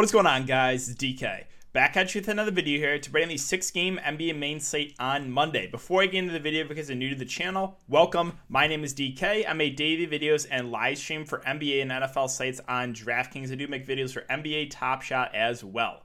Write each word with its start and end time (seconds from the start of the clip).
What 0.00 0.06
is 0.06 0.12
going 0.12 0.26
on, 0.26 0.46
guys? 0.46 0.88
It's 0.88 0.98
DK. 0.98 1.44
Back 1.74 1.94
at 1.94 2.14
you 2.14 2.22
with 2.22 2.28
another 2.28 2.50
video 2.50 2.78
here 2.78 2.98
to 2.98 3.10
bring 3.10 3.24
in 3.24 3.28
the 3.28 3.36
six 3.36 3.70
game 3.70 4.00
NBA 4.02 4.34
main 4.34 4.58
slate 4.58 4.96
on 4.98 5.30
Monday. 5.30 5.66
Before 5.66 6.00
I 6.00 6.06
get 6.06 6.20
into 6.20 6.32
the 6.32 6.40
video, 6.40 6.66
because 6.66 6.88
you're 6.88 6.96
new 6.96 7.10
to 7.10 7.14
the 7.14 7.26
channel, 7.26 7.78
welcome. 7.86 8.38
My 8.48 8.66
name 8.66 8.82
is 8.82 8.94
DK. 8.94 9.44
I 9.46 9.52
make 9.52 9.76
daily 9.76 10.06
videos 10.06 10.46
and 10.50 10.72
live 10.72 10.96
stream 10.96 11.26
for 11.26 11.40
NBA 11.40 11.82
and 11.82 11.90
NFL 11.90 12.30
sites 12.30 12.62
on 12.66 12.94
DraftKings. 12.94 13.52
I 13.52 13.56
do 13.56 13.68
make 13.68 13.86
videos 13.86 14.14
for 14.14 14.22
NBA 14.22 14.70
Top 14.70 15.02
Shot 15.02 15.34
as 15.34 15.62
well. 15.62 16.04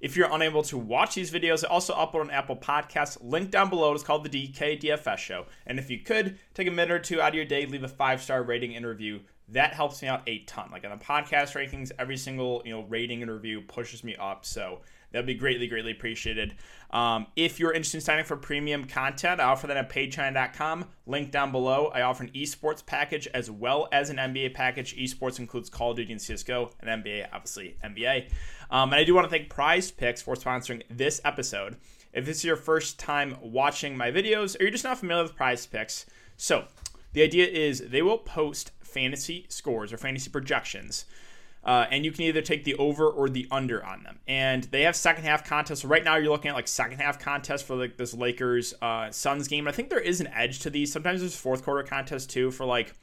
If 0.00 0.16
you're 0.16 0.32
unable 0.32 0.64
to 0.64 0.76
watch 0.76 1.14
these 1.14 1.30
videos, 1.30 1.64
I 1.64 1.68
also 1.68 1.94
upload 1.94 2.22
on 2.22 2.30
Apple 2.32 2.56
Podcasts. 2.56 3.16
Link 3.22 3.52
down 3.52 3.70
below. 3.70 3.92
It's 3.94 4.02
called 4.02 4.24
the 4.24 4.50
DK 4.50 4.82
DFS 4.82 5.18
Show. 5.18 5.46
And 5.68 5.78
if 5.78 5.88
you 5.88 6.00
could, 6.00 6.40
take 6.54 6.66
a 6.66 6.72
minute 6.72 6.90
or 6.90 6.98
two 6.98 7.20
out 7.20 7.28
of 7.28 7.34
your 7.36 7.44
day, 7.44 7.64
leave 7.64 7.84
a 7.84 7.88
five 7.88 8.20
star 8.20 8.42
rating 8.42 8.74
and 8.74 8.84
review 8.84 9.20
that 9.48 9.74
helps 9.74 10.02
me 10.02 10.08
out 10.08 10.22
a 10.26 10.40
ton. 10.40 10.70
Like 10.72 10.84
on 10.84 10.96
the 10.96 11.04
podcast 11.04 11.54
rankings, 11.54 11.92
every 11.98 12.16
single 12.16 12.62
you 12.64 12.72
know 12.72 12.82
rating 12.84 13.22
and 13.22 13.30
review 13.30 13.60
pushes 13.60 14.02
me 14.02 14.16
up. 14.16 14.44
So 14.44 14.80
that'd 15.12 15.26
be 15.26 15.34
greatly, 15.34 15.66
greatly 15.68 15.92
appreciated. 15.92 16.54
Um, 16.90 17.26
if 17.36 17.60
you're 17.60 17.72
interested 17.72 17.98
in 17.98 18.02
signing 18.02 18.24
for 18.24 18.36
premium 18.36 18.86
content, 18.86 19.40
I 19.40 19.44
offer 19.44 19.66
that 19.68 19.76
at 19.76 19.90
patreon.com. 19.90 20.86
Link 21.06 21.30
down 21.30 21.52
below. 21.52 21.86
I 21.94 22.02
offer 22.02 22.24
an 22.24 22.30
esports 22.30 22.84
package 22.84 23.28
as 23.28 23.50
well 23.50 23.88
as 23.92 24.10
an 24.10 24.16
NBA 24.16 24.54
package. 24.54 24.96
Esports 24.96 25.38
includes 25.38 25.70
Call 25.70 25.92
of 25.92 25.96
Duty 25.96 26.12
and 26.12 26.20
CSGO, 26.20 26.72
and 26.80 27.04
NBA, 27.04 27.28
obviously 27.32 27.76
NBA. 27.84 28.30
Um, 28.70 28.92
and 28.92 29.00
I 29.00 29.04
do 29.04 29.14
want 29.14 29.26
to 29.26 29.30
thank 29.30 29.48
Prize 29.48 29.90
Picks 29.90 30.22
for 30.22 30.34
sponsoring 30.34 30.82
this 30.90 31.20
episode. 31.24 31.76
If 32.12 32.24
this 32.24 32.38
is 32.38 32.44
your 32.44 32.56
first 32.56 32.98
time 32.98 33.36
watching 33.42 33.96
my 33.96 34.10
videos 34.10 34.58
or 34.58 34.62
you're 34.62 34.72
just 34.72 34.84
not 34.84 34.98
familiar 34.98 35.22
with 35.22 35.36
Prize 35.36 35.66
Picks, 35.66 36.06
so 36.36 36.64
the 37.12 37.22
idea 37.22 37.46
is 37.46 37.80
they 37.80 38.02
will 38.02 38.18
post 38.18 38.72
fantasy 38.96 39.44
scores 39.50 39.92
or 39.92 39.98
fantasy 39.98 40.30
projections. 40.30 41.04
Uh, 41.62 41.84
and 41.90 42.04
you 42.04 42.12
can 42.12 42.22
either 42.22 42.40
take 42.40 42.64
the 42.64 42.76
over 42.76 43.08
or 43.08 43.28
the 43.28 43.46
under 43.50 43.84
on 43.84 44.04
them. 44.04 44.20
And 44.26 44.64
they 44.64 44.82
have 44.82 44.94
second 44.96 45.24
half 45.24 45.44
contests. 45.44 45.82
So 45.82 45.88
right 45.88 46.02
now, 46.02 46.16
you're 46.16 46.30
looking 46.30 46.48
at 46.48 46.54
like 46.54 46.68
second 46.68 47.00
half 47.00 47.18
contests 47.18 47.62
for 47.62 47.74
like 47.74 47.96
this 47.96 48.14
Lakers 48.14 48.72
uh, 48.80 49.10
Suns 49.10 49.48
game. 49.48 49.66
I 49.66 49.72
think 49.72 49.90
there 49.90 50.00
is 50.00 50.20
an 50.20 50.28
edge 50.28 50.60
to 50.60 50.70
these. 50.70 50.92
Sometimes 50.92 51.20
there's 51.20 51.36
fourth 51.36 51.64
quarter 51.64 51.82
contests 51.82 52.26
too 52.26 52.50
for 52.52 52.64
like 52.64 52.94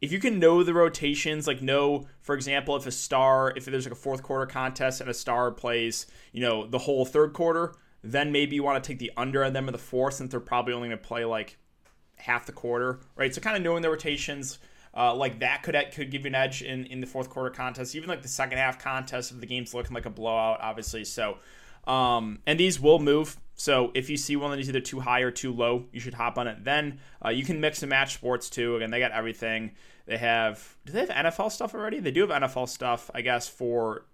if 0.00 0.10
you 0.10 0.18
can 0.18 0.40
know 0.40 0.64
the 0.64 0.74
rotations, 0.74 1.46
like 1.46 1.62
know, 1.62 2.08
for 2.20 2.34
example, 2.34 2.74
if 2.74 2.86
a 2.86 2.90
star, 2.90 3.52
if 3.56 3.66
there's 3.66 3.86
like 3.86 3.92
a 3.92 3.96
fourth 3.96 4.24
quarter 4.24 4.46
contest 4.46 5.00
and 5.00 5.08
a 5.08 5.14
star 5.14 5.52
plays, 5.52 6.06
you 6.32 6.40
know, 6.42 6.66
the 6.66 6.78
whole 6.78 7.04
third 7.04 7.32
quarter, 7.32 7.76
then 8.02 8.32
maybe 8.32 8.56
you 8.56 8.64
want 8.64 8.82
to 8.82 8.86
take 8.86 8.98
the 8.98 9.12
under 9.16 9.44
on 9.44 9.52
them 9.52 9.68
in 9.68 9.72
the 9.72 9.78
fourth 9.78 10.14
since 10.14 10.32
they're 10.32 10.40
probably 10.40 10.74
only 10.74 10.88
going 10.88 10.98
to 10.98 11.06
play 11.06 11.24
like 11.24 11.56
half 12.16 12.46
the 12.46 12.52
quarter, 12.52 12.98
right? 13.14 13.32
So 13.32 13.40
kind 13.40 13.56
of 13.56 13.62
knowing 13.62 13.82
the 13.82 13.90
rotations 13.90 14.58
uh, 14.94 15.14
like 15.14 15.40
that 15.40 15.62
could 15.62 15.76
could 15.92 16.10
give 16.10 16.22
you 16.22 16.28
an 16.28 16.34
edge 16.34 16.62
in, 16.62 16.86
in 16.86 17.00
the 17.00 17.06
fourth 17.06 17.30
quarter 17.30 17.50
contest, 17.50 17.94
even 17.94 18.08
like 18.08 18.22
the 18.22 18.28
second 18.28 18.58
half 18.58 18.78
contest 18.78 19.32
if 19.32 19.40
the 19.40 19.46
game's 19.46 19.72
looking 19.74 19.94
like 19.94 20.06
a 20.06 20.10
blowout, 20.10 20.60
obviously. 20.60 21.04
So, 21.04 21.38
um, 21.86 22.40
and 22.46 22.60
these 22.60 22.78
will 22.78 22.98
move. 22.98 23.38
So 23.54 23.90
if 23.94 24.10
you 24.10 24.16
see 24.16 24.36
one 24.36 24.50
that 24.50 24.60
is 24.60 24.68
either 24.68 24.80
too 24.80 25.00
high 25.00 25.20
or 25.20 25.30
too 25.30 25.52
low, 25.52 25.86
you 25.92 26.00
should 26.00 26.14
hop 26.14 26.38
on 26.38 26.46
it. 26.46 26.64
Then 26.64 26.98
uh, 27.24 27.30
you 27.30 27.44
can 27.44 27.60
mix 27.60 27.82
and 27.82 27.90
match 27.90 28.14
sports 28.14 28.50
too. 28.50 28.76
Again, 28.76 28.90
they 28.90 28.98
got 28.98 29.12
everything. 29.12 29.72
They 30.06 30.18
have. 30.18 30.76
Do 30.84 30.92
they 30.92 31.00
have 31.00 31.08
NFL 31.08 31.52
stuff 31.52 31.74
already? 31.74 32.00
They 32.00 32.10
do 32.10 32.26
have 32.26 32.30
NFL 32.30 32.68
stuff, 32.68 33.10
I 33.14 33.20
guess, 33.20 33.48
for 33.48 34.06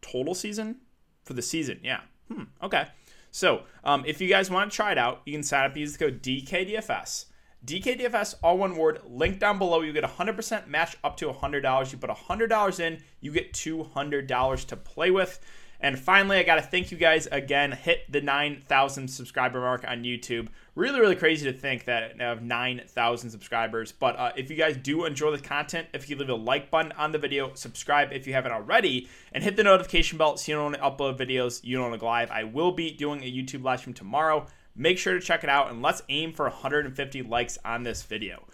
total 0.00 0.34
season 0.34 0.76
for 1.24 1.34
the 1.34 1.42
season. 1.42 1.80
Yeah. 1.82 2.00
Hmm. 2.32 2.44
Okay. 2.62 2.86
So 3.30 3.62
um, 3.82 4.04
if 4.06 4.20
you 4.20 4.28
guys 4.28 4.50
want 4.50 4.70
to 4.70 4.74
try 4.76 4.92
it 4.92 4.98
out, 4.98 5.22
you 5.26 5.32
can 5.32 5.42
sign 5.42 5.68
up. 5.68 5.76
Use 5.76 5.96
the 5.96 6.04
code 6.04 6.22
DKDFS. 6.22 7.26
DKDFS, 7.64 8.34
all 8.42 8.58
one 8.58 8.76
word, 8.76 9.00
link 9.08 9.38
down 9.38 9.58
below. 9.58 9.80
You 9.80 9.92
get 9.92 10.04
100% 10.04 10.66
match 10.66 10.96
up 11.02 11.16
to 11.18 11.28
$100. 11.30 11.92
You 11.92 11.98
put 11.98 12.10
$100 12.10 12.80
in, 12.80 13.02
you 13.20 13.30
get 13.30 13.52
$200 13.52 14.66
to 14.66 14.76
play 14.76 15.10
with. 15.10 15.40
And 15.80 15.98
finally, 15.98 16.38
I 16.38 16.44
got 16.44 16.54
to 16.54 16.62
thank 16.62 16.90
you 16.90 16.96
guys 16.96 17.26
again. 17.30 17.72
Hit 17.72 18.10
the 18.10 18.22
9,000 18.22 19.08
subscriber 19.08 19.60
mark 19.60 19.84
on 19.86 20.02
YouTube. 20.02 20.48
Really, 20.74 20.98
really 20.98 21.14
crazy 21.14 21.50
to 21.50 21.56
think 21.56 21.84
that 21.84 22.14
I 22.18 22.22
have 22.22 22.42
9,000 22.42 23.28
subscribers. 23.28 23.92
But 23.92 24.18
uh, 24.18 24.32
if 24.34 24.50
you 24.50 24.56
guys 24.56 24.78
do 24.78 25.04
enjoy 25.04 25.32
the 25.32 25.42
content, 25.42 25.88
if 25.92 26.08
you 26.08 26.16
leave 26.16 26.30
a 26.30 26.34
like 26.34 26.70
button 26.70 26.92
on 26.92 27.12
the 27.12 27.18
video, 27.18 27.52
subscribe 27.54 28.12
if 28.12 28.26
you 28.26 28.32
haven't 28.32 28.52
already, 28.52 29.10
and 29.32 29.44
hit 29.44 29.56
the 29.56 29.64
notification 29.64 30.16
bell 30.16 30.36
so 30.36 30.52
you 30.52 30.56
don't 30.56 30.76
upload 30.76 31.18
videos 31.18 31.62
you 31.62 31.76
don't 31.76 32.00
live. 32.00 32.30
I 32.30 32.44
will 32.44 32.72
be 32.72 32.90
doing 32.90 33.22
a 33.22 33.30
YouTube 33.30 33.62
live 33.62 33.80
stream 33.80 33.94
tomorrow. 33.94 34.46
Make 34.76 34.98
sure 34.98 35.14
to 35.14 35.20
check 35.20 35.44
it 35.44 35.50
out 35.50 35.70
and 35.70 35.82
let's 35.82 36.02
aim 36.08 36.32
for 36.32 36.44
150 36.46 37.22
likes 37.22 37.58
on 37.64 37.82
this 37.82 38.02
video. 38.02 38.44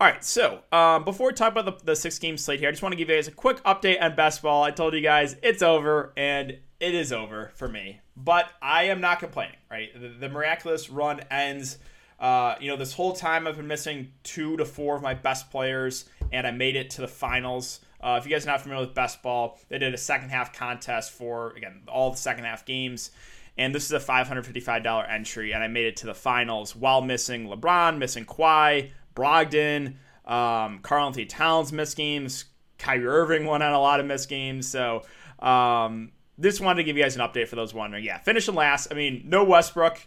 All 0.00 0.08
right, 0.08 0.24
so 0.24 0.60
um, 0.72 1.04
before 1.04 1.28
we 1.28 1.34
talk 1.34 1.52
about 1.52 1.78
the, 1.78 1.84
the 1.84 1.96
six 1.96 2.18
game 2.18 2.36
slate 2.36 2.58
here, 2.58 2.68
I 2.68 2.72
just 2.72 2.82
want 2.82 2.92
to 2.92 2.96
give 2.96 3.08
you 3.08 3.14
guys 3.14 3.28
a 3.28 3.32
quick 3.32 3.62
update 3.62 4.02
on 4.02 4.16
best 4.16 4.42
ball. 4.42 4.64
I 4.64 4.72
told 4.72 4.92
you 4.92 5.00
guys 5.00 5.36
it's 5.40 5.62
over, 5.62 6.12
and 6.16 6.58
it 6.80 6.94
is 6.94 7.12
over 7.12 7.52
for 7.54 7.68
me, 7.68 8.00
but 8.16 8.50
I 8.60 8.84
am 8.84 9.00
not 9.00 9.20
complaining, 9.20 9.56
right? 9.70 9.90
The, 9.94 10.08
the 10.08 10.28
miraculous 10.28 10.90
run 10.90 11.20
ends. 11.30 11.78
Uh, 12.18 12.56
you 12.60 12.70
know, 12.70 12.76
this 12.76 12.92
whole 12.92 13.12
time 13.12 13.46
I've 13.46 13.56
been 13.56 13.68
missing 13.68 14.10
two 14.24 14.56
to 14.56 14.64
four 14.64 14.96
of 14.96 15.02
my 15.02 15.14
best 15.14 15.48
players, 15.52 16.06
and 16.32 16.44
I 16.44 16.50
made 16.50 16.74
it 16.74 16.90
to 16.90 17.00
the 17.00 17.08
finals. 17.08 17.78
Uh, 18.00 18.18
if 18.20 18.26
you 18.26 18.32
guys 18.32 18.44
are 18.44 18.50
not 18.50 18.62
familiar 18.62 18.84
with 18.84 18.94
best 18.94 19.22
ball, 19.22 19.60
they 19.68 19.78
did 19.78 19.94
a 19.94 19.98
second 19.98 20.30
half 20.30 20.52
contest 20.52 21.12
for, 21.12 21.52
again, 21.56 21.82
all 21.86 22.10
the 22.10 22.16
second 22.16 22.44
half 22.44 22.66
games 22.66 23.12
and 23.56 23.74
this 23.74 23.84
is 23.84 23.92
a 23.92 24.00
$555 24.00 25.10
entry, 25.10 25.52
and 25.52 25.62
I 25.62 25.68
made 25.68 25.86
it 25.86 25.96
to 25.98 26.06
the 26.06 26.14
finals 26.14 26.74
while 26.74 27.02
missing 27.02 27.46
LeBron, 27.46 27.98
missing 27.98 28.24
Kawhi, 28.24 28.90
Brogdon, 29.14 29.94
um, 30.24 30.80
Karl-Anthony 30.80 31.26
Towns 31.26 31.72
missed 31.72 31.96
games, 31.96 32.46
Kyrie 32.78 33.06
Irving 33.06 33.46
won 33.46 33.62
on 33.62 33.72
a 33.72 33.80
lot 33.80 34.00
of 34.00 34.06
missed 34.06 34.28
games, 34.28 34.66
so 34.68 35.02
um, 35.38 36.12
just 36.40 36.60
wanted 36.60 36.78
to 36.78 36.84
give 36.84 36.96
you 36.96 37.02
guys 37.02 37.16
an 37.16 37.22
update 37.22 37.48
for 37.48 37.56
those 37.56 37.72
wondering. 37.72 38.04
Yeah, 38.04 38.18
finishing 38.18 38.54
last. 38.54 38.88
I 38.90 38.94
mean, 38.94 39.22
no 39.26 39.44
Westbrook, 39.44 40.04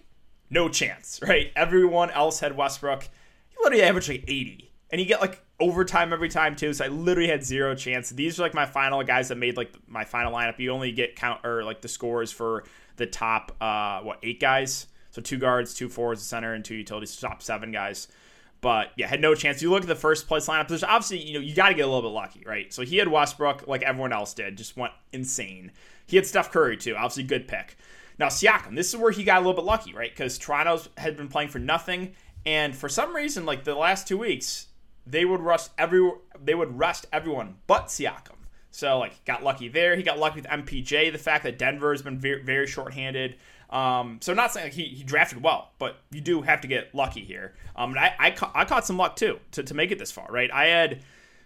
no 0.50 0.68
chance, 0.68 1.20
right? 1.28 1.52
Everyone 1.56 2.10
else 2.12 2.40
had 2.40 2.58
Westbrook. 2.58 3.04
He 3.04 3.56
literally 3.64 3.84
averaged 3.84 4.10
like 4.10 4.26
80, 4.28 4.72
and 4.92 5.00
you 5.00 5.08
get 5.08 5.22
like 5.22 5.42
overtime 5.60 6.14
every 6.14 6.30
time 6.30 6.56
too. 6.56 6.74
So 6.74 6.86
I 6.86 6.88
literally 6.88 7.30
had 7.30 7.44
zero 7.44 7.76
chance. 7.76 8.10
These 8.10 8.40
are 8.40 8.44
like 8.44 8.54
my 8.54 8.66
final 8.66 9.04
guys 9.04 9.30
that 9.30 9.38
made 9.38 9.58
like 9.58 9.74
my 9.88 10.06
final 10.06 10.32
lineup. 10.32 10.60
You 10.60 10.72
only 10.72 10.92
get 10.92 11.16
count 11.16 11.46
or 11.46 11.64
like 11.64 11.82
the 11.82 11.88
scores 11.88 12.32
for 12.32 12.66
the 12.98 13.06
top 13.06 13.56
uh, 13.62 14.02
what 14.02 14.20
eight 14.24 14.40
guys. 14.40 14.88
So 15.12 15.22
two 15.22 15.38
guards, 15.38 15.74
two 15.74 15.90
forwards, 15.90 16.22
a 16.22 16.26
center, 16.26 16.54
and 16.54 16.64
two 16.64 16.76
utilities. 16.76 17.16
Top 17.20 17.42
seven 17.42 17.72
guys. 17.72 18.08
But 18.60 18.92
yeah, 18.96 19.08
had 19.08 19.22
no 19.22 19.36
chance. 19.36 19.62
You 19.62 19.70
look 19.70 19.84
at 19.84 19.88
the 19.88 19.96
first 19.96 20.28
place 20.28 20.48
lineup. 20.48 20.68
There's 20.68 20.84
obviously 20.84 21.20
you 21.20 21.34
know 21.34 21.40
you 21.40 21.56
got 21.56 21.70
to 21.70 21.76
get 21.76 21.84
a 21.84 21.88
little 21.88 22.10
bit 22.10 22.16
lucky, 22.16 22.44
right? 22.46 22.72
So 22.72 22.84
he 22.84 22.98
had 22.98 23.08
Westbrook 23.08 23.68
like 23.68 23.84
everyone 23.84 24.14
else 24.14 24.34
did, 24.34 24.58
just 24.58 24.78
went 24.78 24.94
insane. 25.12 25.72
He 26.06 26.16
had 26.16 26.26
Steph 26.26 26.52
Curry 26.52 26.78
too, 26.78 26.96
obviously 26.96 27.24
good 27.24 27.48
pick. 27.48 27.76
Now 28.20 28.28
Siakam, 28.28 28.76
this 28.76 28.94
is 28.94 28.98
where 29.00 29.12
he 29.12 29.24
got 29.24 29.38
a 29.38 29.40
little 29.42 29.54
bit 29.54 29.66
lucky, 29.66 29.94
right? 29.94 30.10
Because 30.10 30.38
Toronto's 30.38 30.90
had 30.98 31.18
been 31.18 31.28
playing 31.28 31.50
for 31.50 31.60
nothing, 31.60 32.14
and 32.46 32.76
for 32.76 32.90
some 32.90 33.16
reason, 33.16 33.46
like 33.46 33.64
the 33.64 33.76
last 33.76 34.08
two 34.08 34.18
weeks, 34.18 34.67
they 35.10 35.26
would 35.26 35.42
rest 35.42 35.72
every 35.78 36.12
they 36.44 36.56
would 36.56 36.78
rest 36.78 37.06
everyone 37.12 37.56
but 37.68 37.88
Siakam. 37.88 38.36
So 38.72 39.00
like 39.00 39.24
got 39.26 39.44
lucky 39.44 39.70
there. 39.70 39.96
He 39.96 40.04
got 40.04 40.20
lucky 40.20 40.42
with 40.42 40.46
MPJ. 40.46 41.12
The 41.12 41.18
fact 41.18 41.44
that 41.46 41.58
Denver 41.58 41.92
has 41.92 42.02
been 42.02 42.20
very, 42.20 42.44
very 42.44 42.68
shorthanded. 42.68 43.38
Um, 43.70 44.20
so 44.22 44.34
not 44.34 44.54
saying 44.54 44.68
like 44.68 44.74
he, 44.74 44.86
he 44.86 45.04
drafted 45.04 45.42
well, 45.42 45.72
but 45.80 45.98
you 46.12 46.22
do 46.22 46.42
have 46.42 46.62
to 46.62 46.68
get 46.68 46.94
lucky 46.94 47.22
here. 47.22 47.54
Um, 47.76 47.92
and 47.92 48.00
I, 48.00 48.16
I, 48.18 48.32
ca- 48.32 48.52
I 48.56 48.66
caught 48.66 48.86
some 48.86 48.98
luck 48.98 49.16
too 49.16 49.40
to, 49.52 49.64
to 49.64 49.74
make 49.74 49.92
it 49.92 50.00
this 50.00 50.12
far, 50.12 50.28
right? 50.30 50.50
I 50.52 50.68
had 50.68 51.04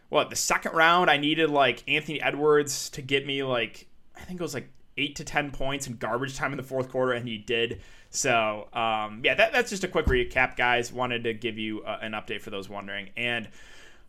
what 0.10 0.30
the 0.30 0.36
second 0.36 0.74
round. 0.74 1.10
I 1.10 1.18
needed 1.18 1.50
like 1.50 1.84
Anthony 1.88 2.22
Edwards 2.22 2.90
to 2.92 3.02
get 3.02 3.26
me 3.26 3.44
like 3.44 3.88
I 4.16 4.22
think 4.22 4.40
it 4.40 4.44
was 4.44 4.54
like 4.54 4.70
eight 4.98 5.16
to 5.16 5.24
ten 5.24 5.52
points 5.52 5.88
in 5.88 5.96
garbage 5.96 6.36
time 6.36 6.52
in 6.52 6.58
the 6.58 6.64
fourth 6.64 6.90
quarter, 6.90 7.14
and 7.14 7.28
he 7.28 7.38
did. 7.38 7.82
So 8.12 8.68
um, 8.74 9.22
yeah, 9.24 9.36
that, 9.36 9.54
that's 9.54 9.70
just 9.70 9.84
a 9.84 9.88
quick 9.88 10.06
recap, 10.06 10.56
guys. 10.56 10.92
Wanted 10.92 11.24
to 11.24 11.34
give 11.34 11.58
you 11.58 11.82
uh, 11.82 11.98
an 12.02 12.12
update 12.12 12.42
for 12.42 12.50
those 12.50 12.70
wondering, 12.70 13.10
and 13.18 13.48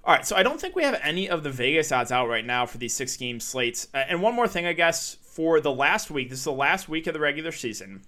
all 0.05 0.13
right, 0.13 0.27
so 0.27 0.35
I 0.35 0.43
don't 0.43 0.61
think 0.61 0.75
we 0.75 0.83
have 0.83 0.99
any 1.03 1.31
of 1.31 1.45
the 1.45 1.51
Vegas 1.51 1.93
odds 1.93 2.11
out 2.11 2.29
right 2.29 2.45
now 2.45 2.67
for 2.67 2.77
these 2.77 2.93
six 2.93 3.17
game 3.17 3.39
slates. 3.39 3.87
Uh, 3.95 3.99
and 3.99 4.21
one 4.21 4.35
more 4.35 4.49
thing, 4.49 4.67
I 4.67 4.73
guess, 4.73 5.17
for 5.23 5.61
the 5.61 5.71
last 5.71 6.11
week, 6.11 6.29
this 6.29 6.41
is 6.41 6.45
the 6.45 6.53
last 6.53 6.89
week 6.89 7.07
of 7.07 7.15
the 7.15 7.21
regular 7.21 7.53
season. 7.53 8.03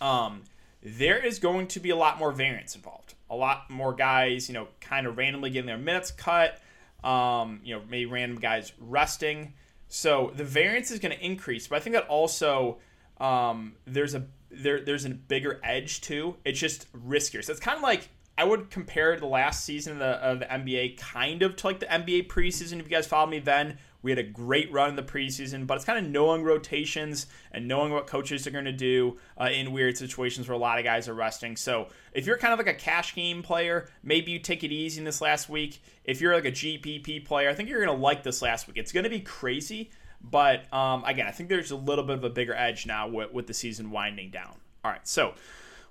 Um, 0.00 0.42
there 0.82 1.18
is 1.18 1.38
going 1.38 1.66
to 1.68 1.80
be 1.80 1.90
a 1.90 1.96
lot 1.96 2.18
more 2.18 2.32
variance 2.32 2.74
involved. 2.74 3.14
A 3.28 3.36
lot 3.36 3.68
more 3.68 3.92
guys, 3.92 4.48
you 4.48 4.54
know, 4.54 4.68
kind 4.80 5.06
of 5.06 5.18
randomly 5.18 5.50
getting 5.50 5.66
their 5.66 5.76
minutes 5.76 6.10
cut. 6.10 6.58
Um, 7.04 7.60
you 7.64 7.74
know, 7.74 7.82
maybe 7.90 8.06
random 8.06 8.40
guys 8.40 8.72
resting. 8.80 9.52
So 9.88 10.32
the 10.34 10.44
variance 10.44 10.90
is 10.90 11.00
going 11.00 11.14
to 11.14 11.22
increase, 11.22 11.68
but 11.68 11.76
I 11.76 11.80
think 11.80 11.94
that 11.94 12.08
also 12.08 12.78
um, 13.20 13.74
there's 13.86 14.14
a 14.14 14.24
there 14.52 14.80
there's 14.80 15.04
a 15.04 15.10
bigger 15.10 15.60
edge 15.64 16.00
too. 16.00 16.36
It's 16.44 16.58
just 16.58 16.92
riskier. 16.92 17.44
So 17.44 17.52
it's 17.52 17.60
kind 17.60 17.76
of 17.76 17.82
like 17.82 18.08
I 18.36 18.44
would 18.44 18.70
compare 18.70 19.18
the 19.18 19.26
last 19.26 19.64
season 19.64 19.94
of 19.94 19.98
the, 19.98 20.06
of 20.06 20.38
the 20.38 20.46
NBA 20.46 20.96
kind 20.96 21.42
of 21.42 21.56
to 21.56 21.66
like 21.66 21.80
the 21.80 21.86
NBA 21.86 22.28
preseason. 22.28 22.80
If 22.80 22.86
you 22.86 22.90
guys 22.90 23.06
followed 23.06 23.28
me 23.28 23.40
then, 23.40 23.78
we 24.00 24.10
had 24.10 24.18
a 24.18 24.24
great 24.24 24.72
run 24.72 24.90
in 24.90 24.96
the 24.96 25.02
preseason, 25.02 25.66
but 25.66 25.76
it's 25.76 25.84
kind 25.84 26.04
of 26.04 26.10
knowing 26.10 26.42
rotations 26.42 27.26
and 27.52 27.68
knowing 27.68 27.92
what 27.92 28.06
coaches 28.06 28.46
are 28.46 28.50
going 28.50 28.64
to 28.64 28.72
do 28.72 29.18
uh, 29.40 29.44
in 29.44 29.70
weird 29.70 29.96
situations 29.96 30.48
where 30.48 30.56
a 30.56 30.58
lot 30.58 30.78
of 30.78 30.84
guys 30.84 31.08
are 31.08 31.14
resting. 31.14 31.56
So 31.56 31.88
if 32.12 32.26
you're 32.26 32.38
kind 32.38 32.52
of 32.52 32.58
like 32.58 32.74
a 32.74 32.78
cash 32.78 33.14
game 33.14 33.42
player, 33.42 33.88
maybe 34.02 34.32
you 34.32 34.38
take 34.38 34.64
it 34.64 34.72
easy 34.72 34.98
in 34.98 35.04
this 35.04 35.20
last 35.20 35.48
week. 35.48 35.82
If 36.04 36.20
you're 36.20 36.34
like 36.34 36.46
a 36.46 36.52
GPP 36.52 37.24
player, 37.24 37.48
I 37.48 37.54
think 37.54 37.68
you're 37.68 37.84
going 37.84 37.96
to 37.96 38.02
like 38.02 38.22
this 38.22 38.42
last 38.42 38.66
week. 38.66 38.78
It's 38.78 38.92
going 38.92 39.04
to 39.04 39.10
be 39.10 39.20
crazy, 39.20 39.90
But 40.22 40.72
um, 40.72 41.04
again, 41.04 41.26
I 41.26 41.30
think 41.30 41.48
there's 41.48 41.70
a 41.70 41.76
little 41.76 42.04
bit 42.04 42.16
of 42.16 42.24
a 42.24 42.30
bigger 42.30 42.54
edge 42.54 42.86
now 42.86 43.08
with, 43.08 43.32
with 43.32 43.46
the 43.46 43.54
season 43.54 43.90
winding 43.90 44.30
down. 44.30 44.54
All 44.84 44.90
right, 44.90 45.06
so 45.06 45.34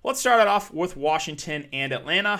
let's 0.03 0.19
start 0.19 0.41
it 0.41 0.47
off 0.47 0.73
with 0.73 0.95
Washington 0.95 1.67
and 1.73 1.91
Atlanta. 1.91 2.39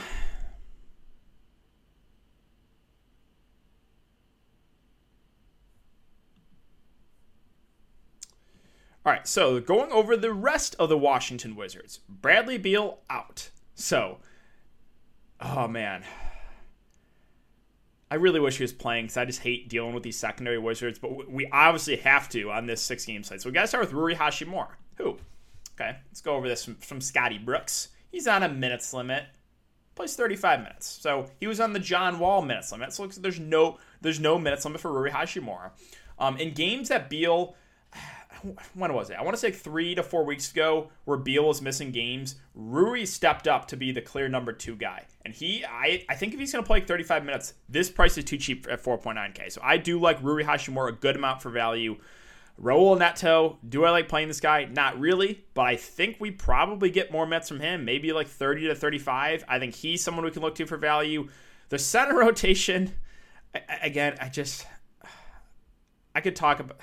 All 9.04 9.12
right, 9.12 9.28
so 9.28 9.60
going 9.60 9.92
over 9.92 10.16
the 10.16 10.32
rest 10.32 10.76
of 10.78 10.90
the 10.90 10.98
Washington 10.98 11.56
Wizards. 11.56 12.00
Bradley 12.08 12.60
Beal 12.60 13.00
out. 13.10 13.50
So, 13.74 14.20
oh 15.40 15.68
man. 15.68 16.04
I 18.12 18.16
really 18.16 18.42
wish 18.42 18.58
he 18.58 18.64
was 18.66 18.74
playing 18.74 19.06
because 19.06 19.16
I 19.16 19.24
just 19.24 19.40
hate 19.40 19.70
dealing 19.70 19.94
with 19.94 20.04
these 20.04 20.18
secondary 20.18 20.60
Wizards, 20.60 21.00
but 21.00 21.32
we 21.32 21.48
obviously 21.50 21.96
have 21.96 22.28
to 22.30 22.52
on 22.52 22.66
this 22.66 22.82
six 22.82 23.06
game 23.06 23.24
slate. 23.24 23.42
So 23.42 23.48
we 23.50 23.54
got 23.54 23.62
to 23.62 23.68
start 23.68 23.86
with 23.86 23.94
Rui 23.94 24.14
Hachimura. 24.16 24.68
Who? 24.98 25.18
Okay, 25.76 25.96
let's 26.10 26.20
go 26.20 26.36
over 26.36 26.50
this 26.50 26.66
from, 26.66 26.76
from 26.76 27.00
Scotty 27.00 27.38
Brooks. 27.38 27.88
He's 28.12 28.28
on 28.28 28.44
a 28.44 28.50
minutes 28.50 28.94
limit, 28.94 29.24
plays 29.96 30.18
35 30.18 30.60
minutes. 30.60 30.88
So 30.88 31.28
he 31.40 31.48
was 31.48 31.62
on 31.62 31.72
the 31.72 31.80
John 31.80 32.20
Wall 32.20 32.42
minutes 32.42 32.70
limit. 32.74 32.92
So 32.92 33.08
there's 33.08 33.40
no 33.40 33.78
there's 34.02 34.20
no 34.20 34.38
minutes 34.38 34.66
limit 34.66 34.82
for 34.82 34.92
Rui 34.92 35.10
Hachimura. 35.10 35.72
Um, 36.20 36.36
in 36.36 36.54
games 36.54 36.90
that 36.90 37.10
Beal 37.10 37.56
when 38.74 38.94
was 38.94 39.10
it? 39.10 39.18
I 39.18 39.24
want 39.24 39.36
to 39.36 39.40
say 39.40 39.52
three 39.52 39.96
to 39.96 40.04
four 40.04 40.24
weeks 40.24 40.52
ago, 40.52 40.90
where 41.06 41.18
Beal 41.18 41.48
was 41.48 41.62
missing 41.62 41.92
games. 41.92 42.36
Rui 42.56 43.06
stepped 43.06 43.48
up 43.48 43.68
to 43.70 43.78
be 43.78 43.92
the 43.92 44.02
clear 44.02 44.28
number 44.30 44.54
two 44.54 44.76
guy, 44.76 45.06
and 45.26 45.34
he, 45.34 45.64
I, 45.66 46.06
I 46.10 46.16
think 46.16 46.34
if 46.34 46.40
he's 46.40 46.52
going 46.52 46.64
to 46.64 46.68
play 46.68 46.82
35 46.82 47.26
minutes, 47.26 47.54
this 47.70 47.90
price 47.90 48.18
is 48.18 48.26
too 48.26 48.38
cheap 48.38 48.68
at 48.70 48.84
4.9k. 48.84 49.52
So 49.52 49.62
I 49.64 49.78
do 49.78 50.00
like 50.00 50.22
Rui 50.22 50.44
Hachimura 50.44 50.90
a 50.90 50.94
good 50.94 51.16
amount 51.16 51.42
for 51.42 51.50
value. 51.50 51.98
Raul 52.62 52.98
Neto, 52.98 53.58
do 53.68 53.86
I 53.86 53.92
like 53.92 54.08
playing 54.08 54.28
this 54.28 54.40
guy? 54.40 54.66
Not 54.66 55.00
really, 55.00 55.46
but 55.54 55.64
I 55.64 55.76
think 55.78 56.18
we 56.20 56.32
probably 56.32 56.92
get 56.92 57.12
more 57.12 57.26
minutes 57.26 57.48
from 57.48 57.60
him, 57.60 57.86
maybe 57.86 58.12
like 58.14 58.28
30 58.28 58.68
to 58.68 58.76
35. 58.76 59.46
I 59.48 59.58
think 59.58 59.74
he's 59.74 60.04
someone 60.04 60.26
we 60.26 60.32
can 60.32 60.42
look 60.42 60.56
to 60.56 60.66
for 60.66 60.78
value. 60.78 61.28
The 61.70 61.80
center 61.80 62.16
rotation, 62.20 62.94
again, 63.82 64.16
I 64.22 64.30
just, 64.30 64.68
I 66.14 66.22
could 66.22 66.36
talk 66.36 66.60
about 66.60 66.80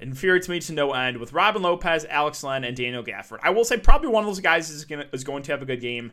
infuriates 0.00 0.48
me 0.48 0.60
to 0.60 0.72
no 0.72 0.92
end 0.92 1.18
with 1.18 1.32
Robin 1.32 1.62
Lopez, 1.62 2.04
Alex 2.06 2.42
Len, 2.42 2.64
and 2.64 2.76
Daniel 2.76 3.02
Gafford. 3.02 3.38
I 3.42 3.50
will 3.50 3.64
say 3.64 3.78
probably 3.78 4.08
one 4.08 4.24
of 4.24 4.28
those 4.28 4.40
guys 4.40 4.70
is 4.70 4.84
going 4.84 5.06
to, 5.06 5.14
is 5.14 5.24
going 5.24 5.42
to 5.44 5.52
have 5.52 5.62
a 5.62 5.66
good 5.66 5.80
game. 5.80 6.12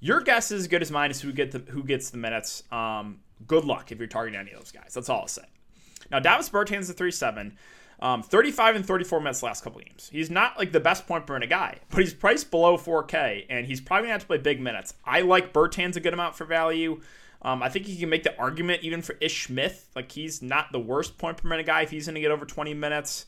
Your 0.00 0.20
guess 0.20 0.50
is 0.50 0.62
as 0.62 0.68
good 0.68 0.82
as 0.82 0.90
mine 0.90 1.10
as 1.10 1.20
who 1.20 1.32
get 1.32 1.52
the 1.52 1.58
who 1.70 1.84
gets 1.84 2.10
the 2.10 2.18
minutes. 2.18 2.64
Um, 2.72 3.20
good 3.46 3.64
luck 3.64 3.92
if 3.92 3.98
you're 3.98 4.08
targeting 4.08 4.40
any 4.40 4.50
of 4.52 4.58
those 4.58 4.72
guys. 4.72 4.94
That's 4.94 5.08
all 5.08 5.20
I'll 5.20 5.28
say. 5.28 5.44
Now 6.10 6.18
Davis 6.18 6.48
Bertans 6.48 6.90
a 6.90 6.92
three 6.92 7.12
seven. 7.12 7.56
Um, 8.00 8.20
35 8.20 8.74
and 8.74 8.84
34 8.84 9.20
minutes 9.20 9.44
last 9.44 9.62
couple 9.62 9.80
games. 9.80 10.10
He's 10.12 10.28
not 10.28 10.58
like 10.58 10.72
the 10.72 10.80
best 10.80 11.06
point 11.06 11.24
per 11.24 11.34
minute 11.34 11.50
guy, 11.50 11.78
but 11.88 12.00
he's 12.00 12.12
priced 12.12 12.50
below 12.50 12.76
4K, 12.76 13.46
and 13.48 13.64
he's 13.64 13.80
probably 13.80 14.06
gonna 14.06 14.14
have 14.14 14.22
to 14.22 14.26
play 14.26 14.38
big 14.38 14.60
minutes. 14.60 14.94
I 15.04 15.20
like 15.20 15.52
Bertans 15.52 15.94
a 15.94 16.00
good 16.00 16.12
amount 16.12 16.34
for 16.34 16.44
value. 16.44 17.00
Um, 17.42 17.62
I 17.62 17.68
think 17.68 17.88
you 17.88 17.96
can 17.96 18.08
make 18.08 18.22
the 18.22 18.38
argument 18.38 18.82
even 18.82 19.02
for 19.02 19.16
Ish 19.20 19.46
Smith. 19.46 19.90
Like 19.96 20.12
he's 20.12 20.42
not 20.42 20.70
the 20.72 20.78
worst 20.78 21.18
point 21.18 21.36
per 21.36 21.48
minute 21.48 21.66
guy 21.66 21.82
if 21.82 21.90
he's 21.90 22.06
going 22.06 22.14
to 22.14 22.20
get 22.20 22.30
over 22.30 22.46
20 22.46 22.72
minutes. 22.74 23.26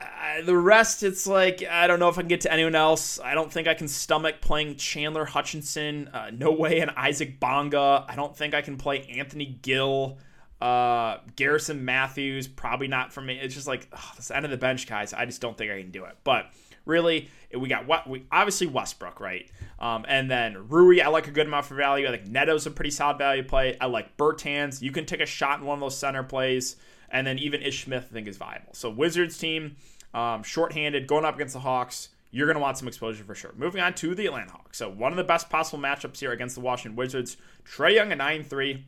Uh, 0.00 0.42
the 0.44 0.56
rest, 0.56 1.02
it's 1.02 1.26
like 1.26 1.64
I 1.64 1.86
don't 1.86 1.98
know 1.98 2.08
if 2.08 2.18
I 2.18 2.22
can 2.22 2.28
get 2.28 2.42
to 2.42 2.52
anyone 2.52 2.74
else. 2.74 3.18
I 3.18 3.34
don't 3.34 3.50
think 3.50 3.66
I 3.66 3.74
can 3.74 3.88
stomach 3.88 4.40
playing 4.40 4.76
Chandler 4.76 5.24
Hutchison. 5.24 6.08
Uh, 6.08 6.30
no 6.32 6.52
way, 6.52 6.80
and 6.80 6.90
Isaac 6.92 7.40
Bonga. 7.40 8.04
I 8.06 8.14
don't 8.14 8.36
think 8.36 8.54
I 8.54 8.60
can 8.60 8.76
play 8.76 9.06
Anthony 9.18 9.58
Gill. 9.62 10.18
Uh, 10.60 11.18
Garrison 11.34 11.84
Matthews, 11.84 12.46
probably 12.46 12.88
not 12.88 13.12
for 13.12 13.20
me. 13.20 13.38
It's 13.38 13.54
just 13.54 13.66
like 13.66 13.88
ugh, 13.92 14.16
this 14.16 14.30
end 14.30 14.44
of 14.44 14.50
the 14.50 14.56
bench 14.58 14.86
guys. 14.86 15.12
I 15.12 15.24
just 15.24 15.40
don't 15.40 15.56
think 15.56 15.70
I 15.70 15.80
can 15.80 15.90
do 15.90 16.04
it. 16.04 16.16
But 16.24 16.50
really, 16.86 17.28
we 17.54 17.68
got 17.68 17.86
what 17.86 18.08
we 18.08 18.24
obviously 18.32 18.66
Westbrook, 18.66 19.20
right? 19.20 19.50
Um, 19.78 20.06
and 20.08 20.30
then 20.30 20.68
Rui, 20.68 21.00
I 21.00 21.08
like 21.08 21.28
a 21.28 21.30
good 21.30 21.46
amount 21.46 21.66
for 21.66 21.74
value. 21.74 22.08
I 22.08 22.10
think 22.10 22.26
Neto's 22.26 22.66
a 22.66 22.70
pretty 22.70 22.90
solid 22.90 23.18
value 23.18 23.42
play. 23.42 23.76
I 23.80 23.86
like 23.86 24.16
Bertans. 24.16 24.80
You 24.80 24.92
can 24.92 25.04
take 25.04 25.20
a 25.20 25.26
shot 25.26 25.60
in 25.60 25.66
one 25.66 25.74
of 25.74 25.80
those 25.80 25.98
center 25.98 26.22
plays, 26.22 26.76
and 27.10 27.26
then 27.26 27.38
even 27.38 27.60
Ish 27.62 27.84
Smith 27.84 28.06
I 28.10 28.14
think 28.14 28.28
is 28.28 28.38
viable. 28.38 28.72
So 28.72 28.88
Wizards 28.88 29.36
team, 29.36 29.76
um, 30.14 30.42
shorthanded, 30.42 31.06
going 31.06 31.24
up 31.24 31.34
against 31.34 31.54
the 31.54 31.60
Hawks. 31.60 32.08
You're 32.32 32.46
going 32.46 32.56
to 32.56 32.60
want 32.60 32.76
some 32.76 32.88
exposure 32.88 33.24
for 33.24 33.34
sure. 33.34 33.54
Moving 33.56 33.80
on 33.80 33.94
to 33.94 34.14
the 34.14 34.26
Atlanta 34.26 34.50
Hawks. 34.50 34.78
So 34.78 34.90
one 34.90 35.12
of 35.12 35.16
the 35.16 35.24
best 35.24 35.48
possible 35.48 35.82
matchups 35.82 36.18
here 36.18 36.32
against 36.32 36.54
the 36.54 36.60
Washington 36.60 36.96
Wizards. 36.96 37.36
Trae 37.64 37.94
Young 37.94 38.12
at 38.12 38.18
9-3. 38.18 38.82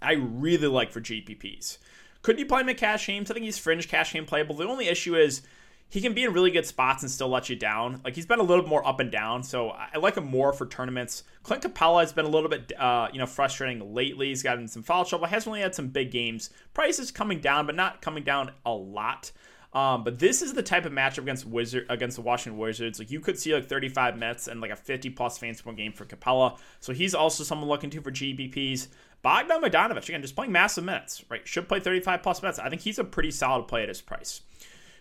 I 0.00 0.12
really 0.12 0.68
like 0.68 0.90
for 0.90 1.00
GPPs. 1.00 1.78
Could 2.22 2.38
you 2.38 2.46
play 2.46 2.60
him 2.60 2.68
at 2.68 2.76
cash 2.76 3.06
games? 3.06 3.30
I 3.30 3.34
think 3.34 3.44
he's 3.44 3.58
fringe 3.58 3.88
cash 3.88 4.12
game 4.12 4.26
playable. 4.26 4.54
The 4.54 4.66
only 4.66 4.88
issue 4.88 5.16
is 5.16 5.42
he 5.90 6.00
can 6.00 6.14
be 6.14 6.22
in 6.22 6.32
really 6.32 6.52
good 6.52 6.64
spots 6.64 7.02
and 7.02 7.10
still 7.10 7.28
let 7.28 7.50
you 7.50 7.56
down. 7.56 8.00
Like 8.04 8.14
he's 8.14 8.24
been 8.24 8.38
a 8.38 8.44
little 8.44 8.62
bit 8.62 8.70
more 8.70 8.86
up 8.86 9.00
and 9.00 9.10
down, 9.10 9.42
so 9.42 9.70
I 9.70 9.98
like 9.98 10.16
him 10.16 10.24
more 10.24 10.52
for 10.52 10.66
tournaments. 10.66 11.24
Clint 11.42 11.64
Capela 11.64 12.00
has 12.00 12.12
been 12.12 12.24
a 12.24 12.28
little 12.28 12.48
bit, 12.48 12.72
uh, 12.78 13.08
you 13.12 13.18
know, 13.18 13.26
frustrating 13.26 13.92
lately. 13.92 14.28
He's 14.28 14.42
gotten 14.42 14.68
some 14.68 14.84
foul 14.84 15.04
trouble. 15.04 15.26
Hasn't 15.26 15.50
really 15.50 15.62
had 15.62 15.74
some 15.74 15.88
big 15.88 16.12
games. 16.12 16.50
Price 16.74 17.00
is 17.00 17.10
coming 17.10 17.40
down, 17.40 17.66
but 17.66 17.74
not 17.74 18.00
coming 18.00 18.22
down 18.22 18.52
a 18.64 18.72
lot. 18.72 19.32
Um, 19.72 20.02
but 20.02 20.18
this 20.18 20.42
is 20.42 20.52
the 20.52 20.62
type 20.62 20.84
of 20.84 20.92
matchup 20.92 21.18
against 21.18 21.46
Wizard 21.46 21.86
against 21.88 22.16
the 22.16 22.22
Washington 22.22 22.58
Wizards. 22.58 22.98
Like 22.98 23.10
you 23.10 23.20
could 23.20 23.38
see 23.38 23.54
like 23.54 23.66
35 23.66 24.16
minutes 24.16 24.48
and 24.48 24.60
like 24.60 24.70
a 24.70 24.76
50 24.76 25.10
plus 25.10 25.38
fantasy 25.38 25.62
point 25.62 25.76
game 25.76 25.92
for 25.92 26.04
Capela. 26.04 26.58
So 26.80 26.92
he's 26.92 27.14
also 27.14 27.44
someone 27.44 27.68
looking 27.68 27.90
to 27.90 28.00
for 28.00 28.10
GPPs. 28.10 28.88
Bogdan 29.22 29.60
Bogdanovic 29.60 30.08
again, 30.08 30.22
just 30.22 30.34
playing 30.34 30.52
massive 30.52 30.84
minutes. 30.84 31.24
Right, 31.28 31.46
should 31.46 31.68
play 31.68 31.78
35 31.78 32.22
plus 32.22 32.42
minutes. 32.42 32.58
I 32.58 32.68
think 32.68 32.82
he's 32.82 32.98
a 32.98 33.04
pretty 33.04 33.30
solid 33.30 33.68
play 33.68 33.82
at 33.82 33.88
his 33.88 34.00
price. 34.00 34.40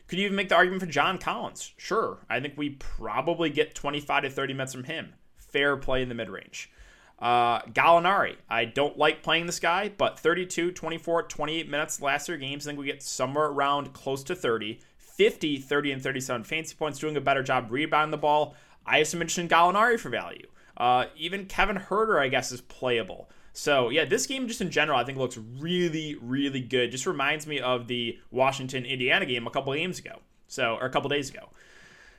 Could 0.10 0.18
you 0.18 0.26
even 0.26 0.36
make 0.36 0.50
the 0.50 0.56
argument 0.56 0.82
for 0.82 0.90
John 0.90 1.20
Collins? 1.20 1.72
Sure. 1.78 2.18
I 2.30 2.40
think 2.40 2.56
we 2.58 2.72
probably 2.72 3.52
get 3.52 3.76
25 3.76 4.24
to 4.24 4.30
30 4.32 4.54
minutes 4.54 4.74
from 4.74 4.86
him. 4.86 5.14
Fair 5.38 5.78
play 5.78 6.02
in 6.02 6.10
the 6.10 6.16
mid 6.16 6.30
range. 6.30 6.72
Uh, 7.20 7.62
Gallinari, 7.62 8.38
I 8.50 8.66
don't 8.66 8.98
like 8.98 9.22
playing 9.22 9.46
this 9.46 9.60
guy, 9.60 9.92
but 9.96 10.18
32, 10.18 10.72
24, 10.72 11.24
28 11.24 11.70
minutes 11.70 12.02
last 12.02 12.26
three 12.26 12.40
games. 12.40 12.66
I 12.66 12.72
think 12.72 12.80
we 12.80 12.88
get 12.88 13.04
somewhere 13.04 13.46
around 13.46 13.94
close 13.94 14.24
to 14.24 14.36
30. 14.36 14.80
50, 14.98 15.58
30, 15.58 15.92
and 15.92 16.02
37 16.02 16.44
fancy 16.44 16.76
points, 16.76 16.98
doing 16.98 17.18
a 17.18 17.22
better 17.22 17.44
job 17.44 17.68
rebounding 17.70 18.12
the 18.12 18.18
ball. 18.18 18.56
I 18.86 19.00
have 19.00 19.08
some 19.08 19.22
interest 19.22 19.38
in 19.38 19.50
Gallinari 19.50 20.00
for 20.00 20.10
value. 20.10 20.48
Uh, 20.76 21.06
even 21.18 21.46
Kevin 21.46 21.76
Huerter, 21.76 22.20
I 22.20 22.30
guess, 22.30 22.52
is 22.52 22.62
playable. 22.62 23.30
So 23.60 23.90
yeah, 23.90 24.06
this 24.06 24.26
game 24.26 24.48
just 24.48 24.62
in 24.62 24.72
general 24.72 24.98
I 24.98 25.04
think 25.04 25.18
looks 25.18 25.38
really 25.38 26.16
really 26.22 26.62
good. 26.62 26.92
Just 26.92 27.06
reminds 27.06 27.46
me 27.46 27.60
of 27.60 27.88
the 27.88 28.18
Washington 28.32 28.86
Indiana 28.86 29.26
game 29.26 29.46
a 29.46 29.50
couple 29.50 29.74
games 29.74 30.00
ago. 30.00 30.22
So 30.48 30.78
or 30.80 30.86
a 30.86 30.90
couple 30.90 31.10
days 31.10 31.30
ago. 31.30 31.50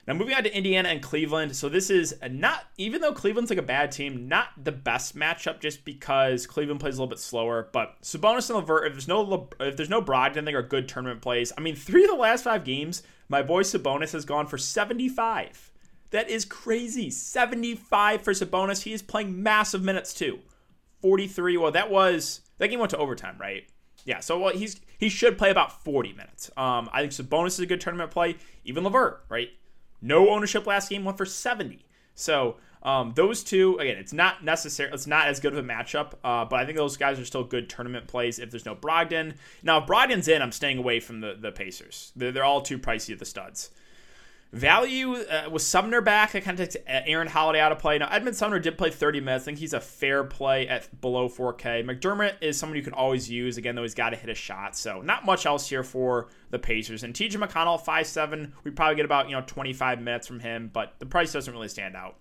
Now 0.07 0.13
moving 0.13 0.35
on 0.35 0.43
to 0.45 0.55
Indiana 0.55 0.91
and 0.91 1.03
Cleveland. 1.03 1.57
So 1.57 1.71
this 1.71 1.89
is 1.89 2.15
not 2.31 2.65
even 2.77 3.01
though 3.01 3.15
Cleveland's 3.15 3.49
like 3.49 3.59
a 3.59 3.63
bad 3.63 3.91
team, 3.91 4.29
not 4.29 4.49
the 4.63 4.71
best 4.71 5.17
matchup 5.17 5.61
just 5.61 5.83
because 5.83 6.47
Cleveland 6.47 6.79
plays 6.79 6.99
a 6.99 6.99
little 6.99 7.09
bit 7.09 7.19
slower. 7.19 7.71
But 7.73 8.03
Sabonis 8.03 8.51
and 8.51 8.59
LeVert, 8.59 8.89
if 8.89 8.93
there's 8.93 9.09
no 9.09 9.49
if 9.61 9.79
there's 9.79 9.89
no 9.89 10.03
Brogdon, 10.03 10.45
they 10.45 10.53
are 10.53 10.63
good 10.63 10.89
tournament 10.91 11.23
plays. 11.23 11.55
I 11.57 11.63
mean, 11.63 11.75
three 11.75 12.05
of 12.05 12.11
the 12.11 12.17
last 12.17 12.45
five 12.45 12.65
games, 12.65 13.03
my 13.31 13.41
boy 13.41 13.63
Sabonis 13.63 14.13
has 14.13 14.27
gone 14.27 14.47
for 14.47 14.59
75. 14.59 15.73
That 16.11 16.29
is 16.29 16.45
crazy. 16.45 17.09
75 17.09 18.21
for 18.21 18.35
Sabonis. 18.35 18.83
He 18.83 18.93
is 18.93 19.01
playing 19.01 19.43
massive 19.43 19.83
minutes 19.83 20.13
too. 20.13 20.41
43. 21.01 21.57
Well, 21.57 21.73
that 21.73 21.91
was 21.91 22.41
that 22.59 22.69
game 22.69 22.79
went 22.79 22.91
to 22.91 22.99
overtime, 22.99 23.37
right? 23.39 23.65
Yeah, 24.05 24.21
so 24.21 24.39
well, 24.39 24.55
he's 24.55 24.81
he 24.99 25.09
should 25.09 25.39
play 25.39 25.51
about 25.51 25.85
40 25.85 26.13
minutes. 26.13 26.51
Um, 26.57 26.89
I 26.93 27.01
think 27.01 27.13
Sabonis 27.13 27.49
is 27.49 27.61
a 27.61 27.67
good 27.67 27.81
tournament 27.81 28.11
play. 28.11 28.37
Even 28.65 28.85
LeVert, 28.85 29.25
right? 29.29 29.51
No 30.03 30.31
ownership 30.31 30.67
last 30.67 30.91
game 30.91 31.05
went 31.05 31.19
for 31.19 31.27
70. 31.27 31.85
So 32.15 32.57
um, 32.83 33.13
those 33.15 33.45
two, 33.45 33.79
again, 33.79 33.99
it's 33.99 34.13
not 34.13 34.43
necessary. 34.43 34.91
It's 34.93 35.07
not 35.07 35.29
as 35.29 35.41
good 35.41 35.53
of 35.53 35.59
a 35.59 35.67
matchup, 35.67 36.15
uh, 36.25 36.45
but 36.45 36.61
I 36.61 36.65
think 36.65 36.79
those 36.79 36.97
guys 36.97 37.19
are 37.19 37.25
still 37.25 37.45
good 37.45 37.69
tournament 37.69 38.07
plays 38.07 38.39
if 38.39 38.51
there's 38.51 38.65
no 38.65 38.75
Brogdon. 38.75 39.35
Now, 39.63 39.79
if 39.79 39.87
Brogdon's 39.87 40.29
in, 40.29 40.41
I'm 40.41 40.53
staying 40.53 40.79
away 40.79 41.01
from 41.01 41.21
the, 41.21 41.37
the 41.39 41.53
Pacers. 41.53 42.13
They're, 42.17 42.33
they're 42.33 42.45
all 42.45 42.63
too 42.63 42.79
pricey 42.79 43.13
at 43.13 43.19
the 43.19 43.27
studs. 43.27 43.71
Value 44.53 45.15
uh, 45.15 45.49
was 45.49 45.65
Sumner 45.65 46.01
back. 46.01 46.33
That 46.33 46.43
kind 46.43 46.59
of 46.59 46.69
takes 46.69 46.85
Aaron 46.87 47.29
Holiday 47.29 47.61
out 47.61 47.71
of 47.71 47.79
play. 47.79 47.99
Now, 47.99 48.09
Edmond 48.11 48.37
Sumner 48.37 48.59
did 48.59 48.77
play 48.77 48.91
30 48.91 49.21
minutes. 49.21 49.45
I 49.45 49.47
think 49.47 49.59
he's 49.59 49.75
a 49.75 49.81
fair 49.81 50.25
play 50.25 50.67
at 50.67 51.01
below 51.01 51.29
4K. 51.29 51.85
McDermott 51.85 52.35
is 52.41 52.59
someone 52.59 52.77
you 52.77 52.83
can 52.83 52.93
always 52.93 53.31
use. 53.31 53.59
Again, 53.59 53.77
though, 53.77 53.83
he's 53.83 53.95
got 53.95 54.11
to 54.11 54.17
hit 54.17 54.29
a 54.29 54.35
shot. 54.35 54.77
So, 54.77 55.03
not 55.03 55.25
much 55.25 55.47
else 55.47 55.69
here 55.69 55.85
for 55.85 56.29
the 56.51 56.59
Pacers. 56.59 57.05
And 57.05 57.15
TJ 57.15 57.37
McConnell, 57.37 57.81
5'7. 57.81 58.51
We 58.65 58.73
probably 58.73 58.97
get 58.97 59.05
about, 59.05 59.29
you 59.29 59.37
know, 59.37 59.45
25 59.47 60.03
minutes 60.03 60.27
from 60.27 60.41
him, 60.41 60.69
but 60.73 60.95
the 60.99 61.07
price 61.07 61.33
doesn't 61.33 61.53
really 61.53 61.69
stand 61.69 61.95
out. 61.95 62.17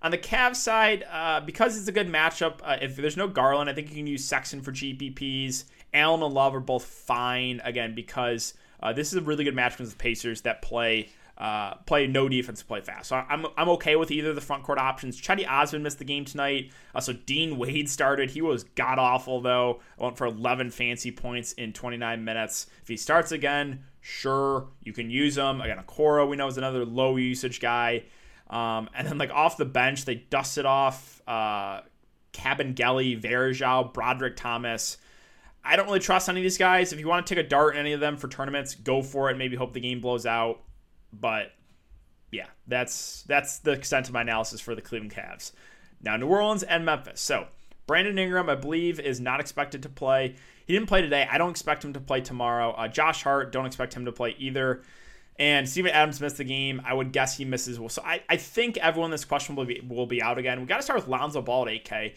On 0.00 0.10
the 0.10 0.18
Cavs 0.18 0.56
side, 0.56 1.04
uh, 1.12 1.40
because 1.40 1.78
it's 1.78 1.88
a 1.88 1.92
good 1.92 2.08
matchup, 2.08 2.60
uh, 2.64 2.78
if 2.80 2.96
there's 2.96 3.18
no 3.18 3.28
Garland, 3.28 3.68
I 3.68 3.74
think 3.74 3.90
you 3.90 3.96
can 3.96 4.06
use 4.06 4.24
Sexton 4.24 4.62
for 4.62 4.72
GPPs. 4.72 5.64
Allen 5.92 6.22
and 6.22 6.32
Love 6.32 6.54
are 6.54 6.60
both 6.60 6.86
fine, 6.86 7.60
again, 7.64 7.94
because 7.94 8.54
uh, 8.82 8.94
this 8.94 9.12
is 9.12 9.18
a 9.18 9.20
really 9.20 9.44
good 9.44 9.54
matchup 9.54 9.74
against 9.74 9.92
the 9.92 10.02
Pacers 10.02 10.40
that 10.42 10.62
play 10.62 11.10
uh, 11.40 11.74
play 11.86 12.06
no 12.06 12.28
defense, 12.28 12.62
play 12.62 12.82
fast. 12.82 13.08
So 13.08 13.16
I'm, 13.16 13.46
I'm 13.56 13.70
okay 13.70 13.96
with 13.96 14.10
either 14.10 14.28
of 14.28 14.34
the 14.34 14.42
front 14.42 14.62
court 14.62 14.78
options. 14.78 15.18
Cedi 15.18 15.48
Osman 15.48 15.82
missed 15.82 15.98
the 15.98 16.04
game 16.04 16.26
tonight. 16.26 16.70
Uh, 16.94 17.00
so 17.00 17.14
Dean 17.14 17.56
Wade 17.56 17.88
started. 17.88 18.30
He 18.30 18.42
was 18.42 18.64
god 18.64 18.98
awful 18.98 19.40
though. 19.40 19.80
Went 19.96 20.18
for 20.18 20.26
11 20.26 20.70
fancy 20.70 21.10
points 21.10 21.52
in 21.52 21.72
29 21.72 22.22
minutes. 22.22 22.66
If 22.82 22.88
he 22.88 22.98
starts 22.98 23.32
again, 23.32 23.84
sure 24.02 24.68
you 24.82 24.92
can 24.92 25.08
use 25.08 25.38
him. 25.38 25.62
Again, 25.62 25.78
Okoro 25.78 26.28
we 26.28 26.36
know 26.36 26.46
is 26.46 26.58
another 26.58 26.84
low 26.84 27.16
usage 27.16 27.58
guy. 27.58 28.04
Um, 28.50 28.90
and 28.94 29.08
then 29.08 29.16
like 29.16 29.30
off 29.30 29.56
the 29.56 29.64
bench, 29.64 30.04
they 30.04 30.16
dusted 30.16 30.66
off 30.66 31.22
uh, 31.26 31.80
Kabengele, 32.34 33.18
Varejao, 33.18 33.94
Brodric 33.94 34.36
Thomas. 34.36 34.98
I 35.64 35.76
don't 35.76 35.86
really 35.86 36.00
trust 36.00 36.28
any 36.28 36.40
of 36.40 36.44
these 36.44 36.58
guys. 36.58 36.92
If 36.92 37.00
you 37.00 37.08
want 37.08 37.26
to 37.26 37.34
take 37.34 37.42
a 37.42 37.48
dart 37.48 37.76
in 37.76 37.80
any 37.80 37.94
of 37.94 38.00
them 38.00 38.18
for 38.18 38.28
tournaments, 38.28 38.74
go 38.74 39.00
for 39.00 39.30
it. 39.30 39.38
Maybe 39.38 39.56
hope 39.56 39.72
the 39.72 39.80
game 39.80 40.02
blows 40.02 40.26
out. 40.26 40.60
But 41.12 41.52
yeah, 42.30 42.46
that's 42.66 43.22
that's 43.22 43.58
the 43.58 43.72
extent 43.72 44.08
of 44.08 44.14
my 44.14 44.22
analysis 44.22 44.60
for 44.60 44.74
the 44.74 44.82
Cleveland 44.82 45.12
Cavs. 45.14 45.52
Now 46.02 46.16
New 46.16 46.26
Orleans 46.26 46.62
and 46.62 46.84
Memphis. 46.84 47.20
So 47.20 47.46
Brandon 47.86 48.18
Ingram, 48.18 48.48
I 48.48 48.54
believe, 48.54 49.00
is 49.00 49.20
not 49.20 49.40
expected 49.40 49.82
to 49.82 49.88
play. 49.88 50.36
He 50.66 50.72
didn't 50.72 50.88
play 50.88 51.02
today. 51.02 51.26
I 51.30 51.38
don't 51.38 51.50
expect 51.50 51.84
him 51.84 51.92
to 51.94 52.00
play 52.00 52.20
tomorrow. 52.20 52.70
Uh, 52.70 52.86
Josh 52.86 53.24
Hart, 53.24 53.50
don't 53.50 53.66
expect 53.66 53.94
him 53.94 54.04
to 54.04 54.12
play 54.12 54.36
either. 54.38 54.82
And 55.38 55.68
Steven 55.68 55.90
Adams 55.90 56.20
missed 56.20 56.36
the 56.36 56.44
game. 56.44 56.82
I 56.84 56.94
would 56.94 57.12
guess 57.12 57.36
he 57.36 57.44
misses. 57.44 57.80
So 57.92 58.02
I, 58.04 58.22
I 58.28 58.36
think 58.36 58.76
everyone 58.76 59.10
this 59.10 59.24
question 59.24 59.56
will 59.56 59.64
be 59.64 59.82
will 59.86 60.06
be 60.06 60.22
out 60.22 60.38
again. 60.38 60.60
We 60.60 60.66
got 60.66 60.76
to 60.76 60.82
start 60.82 61.00
with 61.00 61.08
Lonzo 61.08 61.42
Ball 61.42 61.68
at 61.68 61.84
8K. 61.84 62.14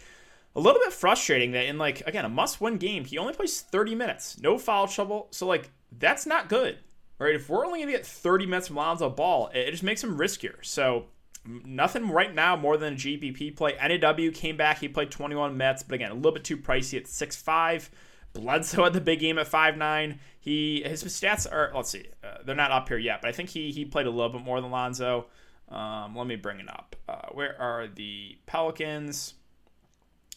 A 0.55 0.59
little 0.59 0.79
bit 0.79 0.93
frustrating 0.93 1.53
that 1.53 1.65
in 1.65 1.79
like 1.79 2.05
again 2.05 2.25
a 2.25 2.29
must-win 2.29 2.77
game, 2.77 3.05
he 3.05 3.17
only 3.17 3.33
plays 3.33 3.61
30 3.61 3.95
minutes, 3.95 4.39
no 4.39 4.59
foul 4.59 4.87
trouble. 4.87 5.29
So 5.31 5.47
like 5.47 5.71
that's 5.97 6.27
not 6.27 6.49
good 6.49 6.77
right? 7.23 7.35
If 7.35 7.49
we're 7.49 7.65
only 7.65 7.79
going 7.79 7.91
to 7.91 7.97
get 7.97 8.05
30 8.05 8.45
minutes 8.45 8.67
from 8.67 8.77
Lonzo 8.77 9.09
Ball, 9.09 9.49
it 9.53 9.71
just 9.71 9.83
makes 9.83 10.03
him 10.03 10.17
riskier. 10.17 10.55
So 10.61 11.05
nothing 11.45 12.09
right 12.09 12.33
now 12.33 12.55
more 12.55 12.77
than 12.77 12.93
a 12.93 12.97
GPP 12.97 13.55
play. 13.55 13.75
NAW 13.81 14.31
came 14.33 14.57
back. 14.57 14.79
He 14.79 14.87
played 14.87 15.11
21 15.11 15.57
minutes, 15.57 15.83
but 15.83 15.95
again, 15.95 16.11
a 16.11 16.15
little 16.15 16.31
bit 16.31 16.43
too 16.43 16.57
pricey 16.57 16.97
at 16.97 17.05
6'5". 17.05 17.89
Bledsoe 18.33 18.83
had 18.83 18.93
the 18.93 19.01
big 19.01 19.19
game 19.19 19.37
at 19.37 19.47
5'9". 19.47 20.17
He 20.39 20.83
his 20.83 21.03
stats 21.03 21.49
are 21.49 21.71
let's 21.73 21.91
see, 21.91 22.07
uh, 22.23 22.39
they're 22.43 22.55
not 22.55 22.71
up 22.71 22.89
here 22.89 22.97
yet, 22.97 23.21
but 23.21 23.29
I 23.29 23.31
think 23.31 23.49
he 23.49 23.71
he 23.71 23.85
played 23.85 24.07
a 24.07 24.09
little 24.09 24.29
bit 24.29 24.41
more 24.41 24.59
than 24.59 24.71
Lonzo. 24.71 25.27
Um, 25.69 26.15
let 26.15 26.27
me 26.27 26.35
bring 26.35 26.59
it 26.59 26.69
up. 26.69 26.95
Uh, 27.07 27.27
where 27.31 27.59
are 27.61 27.87
the 27.87 28.37
Pelicans? 28.45 29.35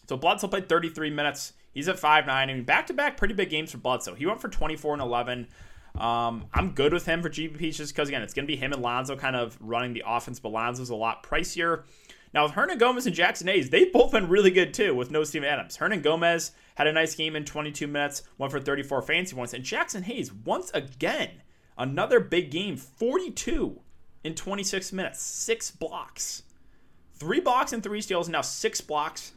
So 0.07 0.15
Bledsoe 0.15 0.47
played 0.47 0.69
33 0.69 1.09
minutes. 1.09 1.53
He's 1.73 1.89
at 1.89 1.97
5'9". 1.97 2.29
I 2.29 2.45
mean, 2.45 2.63
back 2.63 2.87
to 2.87 2.93
back 2.93 3.17
pretty 3.17 3.33
big 3.33 3.49
games 3.49 3.71
for 3.71 3.77
Bledsoe. 3.77 4.15
He 4.15 4.25
went 4.25 4.41
for 4.41 4.47
24 4.47 4.93
and 4.93 5.01
11. 5.01 5.47
Um, 5.97 6.45
I'm 6.53 6.71
good 6.71 6.93
with 6.93 7.05
him 7.05 7.21
for 7.21 7.29
GPP 7.29 7.75
just 7.75 7.93
because, 7.93 8.07
again, 8.07 8.21
it's 8.21 8.33
going 8.33 8.45
to 8.45 8.51
be 8.51 8.55
him 8.55 8.73
and 8.73 8.81
Lonzo 8.81 9.15
kind 9.15 9.35
of 9.35 9.57
running 9.59 9.93
the 9.93 10.03
offense, 10.05 10.39
but 10.39 10.51
Lonzo's 10.51 10.89
a 10.89 10.95
lot 10.95 11.23
pricier. 11.23 11.83
Now, 12.33 12.43
with 12.43 12.53
Hernangomez 12.53 13.05
and 13.05 13.15
Jaxson 13.15 13.49
Hayes, 13.49 13.69
they've 13.69 13.91
both 13.91 14.11
been 14.11 14.27
really 14.27 14.51
good 14.51 14.73
too 14.73 14.93
with 14.93 15.11
no 15.11 15.23
Steven 15.23 15.47
Adams. 15.47 15.77
Hernangomez 15.77 16.51
had 16.75 16.87
a 16.87 16.93
nice 16.93 17.15
game 17.15 17.35
in 17.35 17.45
22 17.45 17.87
minutes, 17.87 18.23
went 18.37 18.51
for 18.51 18.59
34 18.59 19.01
fancy 19.01 19.35
points, 19.35 19.53
and 19.53 19.63
Jaxson 19.63 20.03
Hayes, 20.03 20.31
once 20.31 20.69
again, 20.73 21.41
another 21.77 22.19
big 22.19 22.51
game, 22.51 22.75
42 22.75 23.79
in 24.23 24.35
26 24.35 24.93
minutes, 24.93 25.21
six 25.21 25.71
blocks. 25.71 26.43
Three 27.15 27.39
blocks 27.39 27.73
and 27.73 27.81
three 27.81 28.01
steals, 28.01 28.29
now 28.29 28.41
six 28.41 28.81
blocks. 28.81 29.31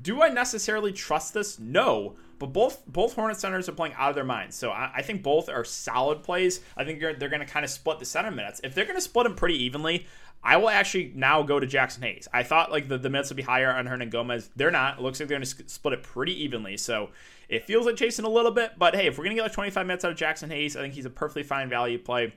Do 0.00 0.22
I 0.22 0.28
necessarily 0.28 0.92
trust 0.92 1.34
this? 1.34 1.58
No, 1.58 2.16
but 2.38 2.52
both 2.52 2.86
both 2.86 3.14
Hornet 3.14 3.38
centers 3.38 3.68
are 3.68 3.72
playing 3.72 3.94
out 3.96 4.10
of 4.10 4.14
their 4.14 4.24
minds. 4.24 4.56
So 4.56 4.70
I, 4.70 4.90
I 4.96 5.02
think 5.02 5.22
both 5.22 5.48
are 5.48 5.64
solid 5.64 6.22
plays. 6.22 6.60
I 6.76 6.84
think 6.84 7.00
they're, 7.00 7.14
going 7.14 7.40
to 7.40 7.46
kind 7.46 7.64
of 7.64 7.70
split 7.70 7.98
the 7.98 8.04
center 8.04 8.30
minutes. 8.30 8.60
If 8.62 8.74
they're 8.74 8.84
going 8.84 8.96
to 8.96 9.00
split 9.00 9.24
them 9.24 9.34
pretty 9.34 9.62
evenly, 9.64 10.06
I 10.42 10.58
will 10.58 10.68
actually 10.68 11.12
now 11.14 11.42
go 11.42 11.58
to 11.58 11.66
Jaxson 11.66 12.02
Hayes. 12.02 12.28
I 12.32 12.42
thought 12.42 12.70
like 12.70 12.88
the, 12.88 12.98
the 12.98 13.08
minutes 13.08 13.30
would 13.30 13.36
be 13.36 13.42
higher 13.42 13.72
on 13.72 13.86
Hernangomez. 13.86 14.50
They're 14.54 14.70
not. 14.70 14.98
It 14.98 15.02
looks 15.02 15.18
like 15.18 15.28
they're 15.28 15.38
going 15.38 15.48
to 15.48 15.68
split 15.68 15.94
it 15.94 16.02
pretty 16.02 16.42
evenly. 16.44 16.76
So 16.76 17.10
it 17.48 17.64
feels 17.64 17.86
like 17.86 17.96
chasing 17.96 18.24
a 18.24 18.30
little 18.30 18.50
bit, 18.50 18.72
but 18.78 18.94
hey, 18.94 19.06
if 19.06 19.18
we're 19.18 19.24
going 19.24 19.36
to 19.36 19.42
get 19.42 19.44
like 19.44 19.52
25 19.52 19.86
minutes 19.86 20.04
out 20.04 20.12
of 20.12 20.18
Jaxson 20.18 20.50
Hayes, 20.50 20.76
I 20.76 20.80
think 20.80 20.94
he's 20.94 21.06
a 21.06 21.10
perfectly 21.10 21.42
fine 21.42 21.68
value 21.68 21.98
play. 21.98 22.34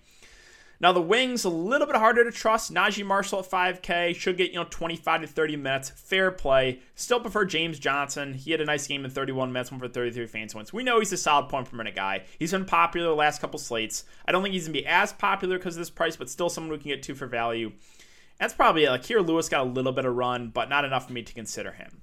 Now 0.80 0.92
the 0.92 1.02
wings 1.02 1.44
a 1.44 1.50
little 1.50 1.88
bit 1.88 1.96
harder 1.96 2.24
to 2.24 2.32
trust. 2.32 2.72
Naji 2.72 3.04
Marshall 3.04 3.40
at 3.40 3.50
5K 3.50 4.16
should 4.16 4.38
get 4.38 4.52
you 4.52 4.58
know 4.58 4.68
25 4.70 5.22
to 5.22 5.28
30 5.28 5.56
minutes, 5.56 5.90
fair 5.90 6.30
play. 6.30 6.80
Still 6.96 7.20
prefer 7.20 7.46
James 7.46 7.80
Johnson. 7.80 8.34
He 8.36 8.52
had 8.52 8.62
a 8.62 8.66
nice 8.66 8.86
game 8.86 9.04
in 9.04 9.10
31 9.10 9.52
minutes, 9.52 9.72
one 9.72 9.80
for 9.80 9.88
33 9.88 10.28
fancy 10.28 10.54
points. 10.54 10.72
We 10.72 10.84
know 10.84 11.00
he's 11.00 11.12
a 11.14 11.18
solid 11.18 11.50
point 11.50 11.70
per 11.70 11.78
minute 11.78 11.96
guy. 11.96 12.24
He's 12.38 12.52
been 12.52 12.66
popular 12.66 13.08
the 13.08 13.16
last 13.16 13.42
couple 13.42 13.60
slates. 13.60 14.04
I 14.28 14.32
don't 14.32 14.44
think 14.44 14.54
he's 14.54 14.66
gonna 14.66 14.74
be 14.74 14.86
as 14.86 15.14
popular 15.14 15.58
because 15.58 15.76
of 15.76 15.82
this 15.82 15.90
price, 15.90 16.16
but 16.16 16.30
still 16.30 16.50
someone 16.50 16.72
we 16.72 16.78
can 16.78 16.90
get 16.90 17.02
two 17.02 17.16
for 17.16 17.26
value. 17.26 17.72
That's 18.40 18.54
probably 18.54 18.84
it. 18.84 18.92
Like 18.92 19.06
here, 19.06 19.22
Lewis 19.22 19.50
got 19.50 19.66
a 19.66 19.70
little 19.70 19.92
bit 19.92 20.06
of 20.06 20.16
run, 20.16 20.50
but 20.50 20.70
not 20.70 20.86
enough 20.86 21.08
for 21.08 21.14
me 21.14 21.24
to 21.24 21.34
consider 21.34 21.72
him. 21.72 22.02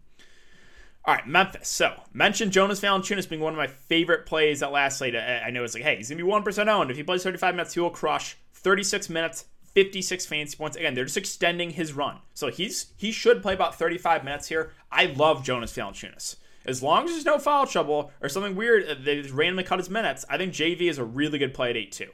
All 1.06 1.14
right, 1.14 1.26
Memphis. 1.26 1.68
So, 1.68 2.00
mentioned 2.14 2.52
Jonas 2.52 2.80
Valanciunas 2.80 3.28
being 3.28 3.42
one 3.42 3.52
of 3.52 3.58
my 3.58 3.66
favorite 3.66 4.24
plays 4.24 4.62
at 4.62 4.72
last 4.72 4.98
slate. 4.98 5.14
I, 5.14 5.50
know 5.50 5.62
it's 5.62 5.74
like, 5.74 5.82
hey, 5.82 5.96
he's 5.96 6.08
going 6.08 6.18
to 6.18 6.24
be 6.24 6.30
1% 6.30 6.66
owned. 6.68 6.90
If 6.90 6.96
he 6.96 7.02
plays 7.02 7.22
35 7.22 7.54
minutes, 7.54 7.74
he 7.74 7.80
will 7.80 7.90
crush. 7.90 8.38
36 8.64 9.08
minutes, 9.08 9.44
56 9.74 10.26
fancy 10.26 10.56
points. 10.56 10.76
Again, 10.76 10.94
they're 10.94 11.04
just 11.04 11.16
extending 11.16 11.70
his 11.70 11.92
run. 11.92 12.18
So 12.32 12.48
he's 12.48 12.92
he 12.96 13.12
should 13.12 13.42
play 13.42 13.54
about 13.54 13.78
35 13.78 14.24
minutes 14.24 14.48
here. 14.48 14.72
I 14.90 15.06
love 15.06 15.44
Jonas 15.44 15.72
Valanciunas. 15.72 16.36
As 16.66 16.82
long 16.82 17.04
as 17.04 17.10
there's 17.10 17.24
no 17.26 17.38
foul 17.38 17.66
trouble 17.66 18.10
or 18.22 18.28
something 18.28 18.56
weird, 18.56 18.88
uh, 18.88 18.94
they 18.98 19.20
just 19.20 19.34
randomly 19.34 19.64
cut 19.64 19.78
his 19.78 19.90
minutes, 19.90 20.24
I 20.30 20.38
think 20.38 20.54
JV 20.54 20.82
is 20.82 20.98
a 20.98 21.04
really 21.04 21.38
good 21.38 21.52
play 21.52 21.70
at 21.70 21.76
8-2. 21.76 22.08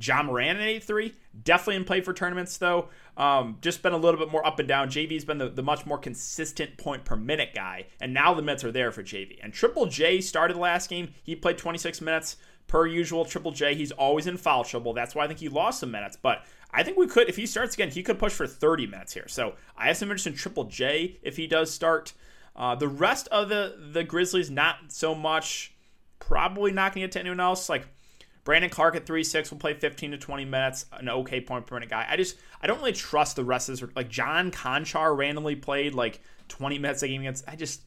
Ja 0.00 0.22
Morant 0.22 0.58
at 0.58 0.82
8-3, 0.82 1.12
definitely 1.44 1.76
in 1.76 1.84
play 1.84 2.00
for 2.00 2.12
tournaments 2.12 2.56
though. 2.56 2.88
Um, 3.16 3.58
just 3.60 3.82
been 3.82 3.92
a 3.92 3.98
little 3.98 4.18
bit 4.18 4.32
more 4.32 4.44
up 4.44 4.58
and 4.58 4.66
down. 4.66 4.88
JV's 4.88 5.24
been 5.24 5.38
the, 5.38 5.48
the 5.48 5.62
much 5.62 5.86
more 5.86 5.98
consistent 5.98 6.76
point 6.78 7.04
per 7.04 7.14
minute 7.14 7.50
guy, 7.54 7.86
and 8.00 8.12
now 8.12 8.34
the 8.34 8.42
minutes 8.42 8.64
are 8.64 8.72
there 8.72 8.90
for 8.90 9.02
JV. 9.02 9.38
And 9.42 9.52
Triple 9.52 9.86
J 9.86 10.20
started 10.20 10.56
the 10.56 10.60
last 10.60 10.90
game. 10.90 11.12
He 11.22 11.36
played 11.36 11.58
26 11.58 12.00
minutes 12.00 12.38
per 12.66 12.86
usual, 12.86 13.24
Triple 13.24 13.52
J, 13.52 13.74
he's 13.74 13.92
always 13.92 14.26
in 14.26 14.36
foul 14.36 14.64
trouble. 14.64 14.92
That's 14.92 15.14
why 15.14 15.24
I 15.24 15.26
think 15.26 15.40
he 15.40 15.48
lost 15.48 15.80
some 15.80 15.90
minutes. 15.90 16.16
But 16.20 16.44
I 16.70 16.82
think 16.82 16.96
we 16.96 17.06
could, 17.06 17.28
if 17.28 17.36
he 17.36 17.46
starts 17.46 17.74
again, 17.74 17.90
he 17.90 18.02
could 18.02 18.18
push 18.18 18.32
for 18.32 18.46
30 18.46 18.86
minutes 18.86 19.12
here. 19.12 19.28
So 19.28 19.54
I 19.76 19.86
have 19.86 19.96
some 19.96 20.08
interest 20.08 20.26
in 20.26 20.34
Triple 20.34 20.64
J 20.64 21.18
if 21.22 21.36
he 21.36 21.46
does 21.46 21.72
start. 21.72 22.12
Uh, 22.56 22.74
the 22.74 22.88
rest 22.88 23.28
of 23.28 23.48
the 23.48 23.90
the 23.92 24.04
Grizzlies, 24.04 24.50
not 24.50 24.76
so 24.88 25.14
much. 25.14 25.74
Probably 26.20 26.72
not 26.72 26.94
going 26.94 27.02
to 27.02 27.06
get 27.08 27.12
to 27.12 27.20
anyone 27.20 27.40
else. 27.40 27.68
Like 27.68 27.86
Brandon 28.44 28.70
Clarke 28.70 28.96
at 28.96 29.06
3 29.06 29.24
6 29.24 29.50
will 29.50 29.58
play 29.58 29.74
15 29.74 30.12
to 30.12 30.18
20 30.18 30.44
minutes, 30.44 30.86
an 30.92 31.08
okay 31.08 31.40
point 31.40 31.66
per 31.66 31.76
minute 31.76 31.90
guy. 31.90 32.06
I 32.08 32.16
just, 32.16 32.36
I 32.60 32.66
don't 32.66 32.78
really 32.78 32.92
trust 32.92 33.36
the 33.36 33.44
rest 33.44 33.68
of 33.68 33.80
this. 33.80 33.90
Like 33.96 34.08
John 34.08 34.50
Konchar 34.50 35.16
randomly 35.16 35.56
played 35.56 35.94
like 35.94 36.20
20 36.48 36.78
minutes 36.78 37.02
a 37.02 37.08
game 37.08 37.22
against. 37.22 37.44
I 37.48 37.56
just, 37.56 37.82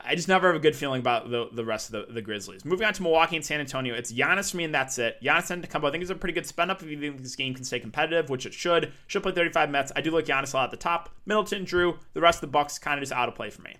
I 0.00 0.14
just 0.14 0.28
never 0.28 0.48
have 0.48 0.56
a 0.56 0.60
good 0.60 0.76
feeling 0.76 1.00
about 1.00 1.30
the, 1.30 1.48
the 1.52 1.64
rest 1.64 1.92
of 1.92 2.06
the, 2.06 2.12
the 2.12 2.22
Grizzlies. 2.22 2.64
Moving 2.64 2.86
on 2.86 2.92
to 2.94 3.02
Milwaukee 3.02 3.36
and 3.36 3.44
San 3.44 3.60
Antonio, 3.60 3.94
it's 3.94 4.12
Giannis 4.12 4.50
for 4.50 4.58
me, 4.58 4.64
and 4.64 4.74
that's 4.74 4.98
it. 4.98 5.16
Giannis 5.22 5.50
and 5.50 5.62
Antetokounmpo, 5.62 5.88
I 5.88 5.90
think 5.90 6.02
is 6.02 6.10
a 6.10 6.14
pretty 6.14 6.34
good 6.34 6.46
spend 6.46 6.70
up 6.70 6.82
if 6.82 6.88
you 6.88 7.00
think 7.00 7.22
this 7.22 7.36
game 7.36 7.54
can 7.54 7.64
stay 7.64 7.80
competitive, 7.80 8.30
which 8.30 8.46
it 8.46 8.54
should. 8.54 8.92
Should 9.06 9.22
play 9.22 9.32
35 9.32 9.70
minutes. 9.70 9.92
I 9.96 10.00
do 10.00 10.10
like 10.10 10.26
Giannis 10.26 10.54
a 10.54 10.58
lot 10.58 10.64
at 10.64 10.70
the 10.70 10.76
top. 10.76 11.10
Middleton, 11.24 11.64
Drew, 11.64 11.98
the 12.12 12.20
rest 12.20 12.36
of 12.36 12.40
the 12.42 12.46
Bucks 12.48 12.78
kind 12.78 12.98
of 12.98 13.02
just 13.02 13.12
out 13.12 13.28
of 13.28 13.34
play 13.34 13.50
for 13.50 13.62
me. 13.62 13.76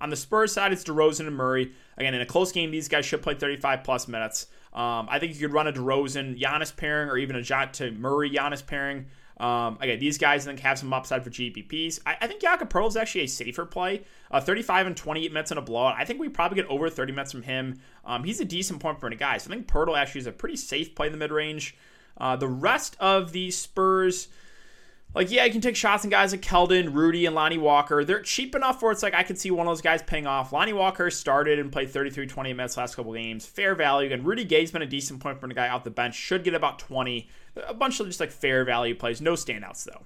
On 0.00 0.10
the 0.10 0.16
Spurs 0.16 0.52
side, 0.52 0.72
it's 0.72 0.84
DeRozan 0.84 1.26
and 1.26 1.36
Murray. 1.36 1.72
Again, 1.98 2.14
in 2.14 2.20
a 2.22 2.26
close 2.26 2.52
game, 2.52 2.70
these 2.70 2.88
guys 2.88 3.04
should 3.04 3.22
play 3.22 3.34
35 3.34 3.84
plus 3.84 4.08
minutes. 4.08 4.46
Um, 4.72 5.08
I 5.10 5.18
think 5.18 5.34
you 5.34 5.40
could 5.40 5.52
run 5.52 5.66
a 5.66 5.72
DeRozan 5.72 6.40
Giannis 6.40 6.74
pairing 6.74 7.10
or 7.10 7.18
even 7.18 7.36
a 7.36 7.42
Jot 7.42 7.74
to 7.74 7.90
Murray 7.90 8.30
Giannis 8.30 8.66
pairing. 8.66 9.06
Um, 9.40 9.78
these 9.80 10.18
guys 10.18 10.46
I 10.46 10.50
think 10.50 10.60
have 10.60 10.78
some 10.78 10.92
upside 10.92 11.24
for 11.24 11.30
GPPs. 11.30 12.00
I, 12.04 12.16
I 12.20 12.26
think 12.26 12.42
Jakob 12.42 12.68
Poeltl 12.68 12.88
is 12.88 12.96
actually 12.96 13.22
a 13.22 13.28
safer 13.28 13.64
play. 13.64 14.02
Uh, 14.30 14.40
35 14.40 14.88
and 14.88 14.96
28 14.96 15.32
minutes 15.32 15.50
in 15.50 15.56
a 15.56 15.62
blowout. 15.62 15.94
I 15.96 16.04
think 16.04 16.20
we 16.20 16.28
probably 16.28 16.56
get 16.56 16.66
over 16.66 16.90
30 16.90 17.12
minutes 17.12 17.32
from 17.32 17.42
him. 17.42 17.80
Um, 18.04 18.22
he's 18.22 18.40
a 18.40 18.44
decent 18.44 18.80
point 18.80 19.00
per 19.00 19.06
minute 19.06 19.18
guy, 19.18 19.38
so 19.38 19.50
I 19.50 19.54
think 19.54 19.66
Poeltl 19.66 19.96
actually 19.96 20.20
is 20.20 20.26
a 20.26 20.32
pretty 20.32 20.56
safe 20.56 20.94
play 20.94 21.06
in 21.06 21.12
the 21.12 21.18
mid 21.18 21.32
range. 21.32 21.74
Uh, 22.18 22.36
the 22.36 22.48
rest 22.48 22.96
of 23.00 23.32
the 23.32 23.50
Spurs, 23.50 24.28
like, 25.14 25.30
yeah, 25.30 25.44
you 25.44 25.50
can 25.50 25.60
take 25.60 25.74
shots 25.74 26.04
on 26.04 26.10
guys 26.10 26.32
like 26.32 26.42
Keldon, 26.42 26.94
Rudy, 26.94 27.26
and 27.26 27.34
Lonnie 27.34 27.58
Walker. 27.58 28.04
They're 28.04 28.22
cheap 28.22 28.54
enough 28.54 28.80
where 28.80 28.92
it's 28.92 29.02
like 29.02 29.14
I 29.14 29.24
could 29.24 29.38
see 29.38 29.50
one 29.50 29.66
of 29.66 29.70
those 29.70 29.80
guys 29.80 30.02
paying 30.02 30.26
off. 30.26 30.52
Lonnie 30.52 30.72
Walker 30.72 31.10
started 31.10 31.58
and 31.58 31.72
played 31.72 31.90
33, 31.90 32.26
20 32.26 32.52
minutes 32.52 32.76
last 32.76 32.94
couple 32.94 33.12
games. 33.12 33.44
Fair 33.44 33.74
value. 33.74 34.12
And 34.12 34.24
Rudy 34.24 34.44
Gay's 34.44 34.70
been 34.70 34.82
a 34.82 34.86
decent 34.86 35.20
point 35.20 35.40
for 35.40 35.46
a 35.46 35.54
guy 35.54 35.68
off 35.68 35.82
the 35.82 35.90
bench. 35.90 36.14
Should 36.14 36.44
get 36.44 36.54
about 36.54 36.78
20. 36.78 37.28
A 37.66 37.74
bunch 37.74 37.98
of 37.98 38.06
just 38.06 38.20
like 38.20 38.30
fair 38.30 38.64
value 38.64 38.94
plays. 38.94 39.20
No 39.20 39.32
standouts, 39.32 39.84
though. 39.84 39.92
All 39.92 40.04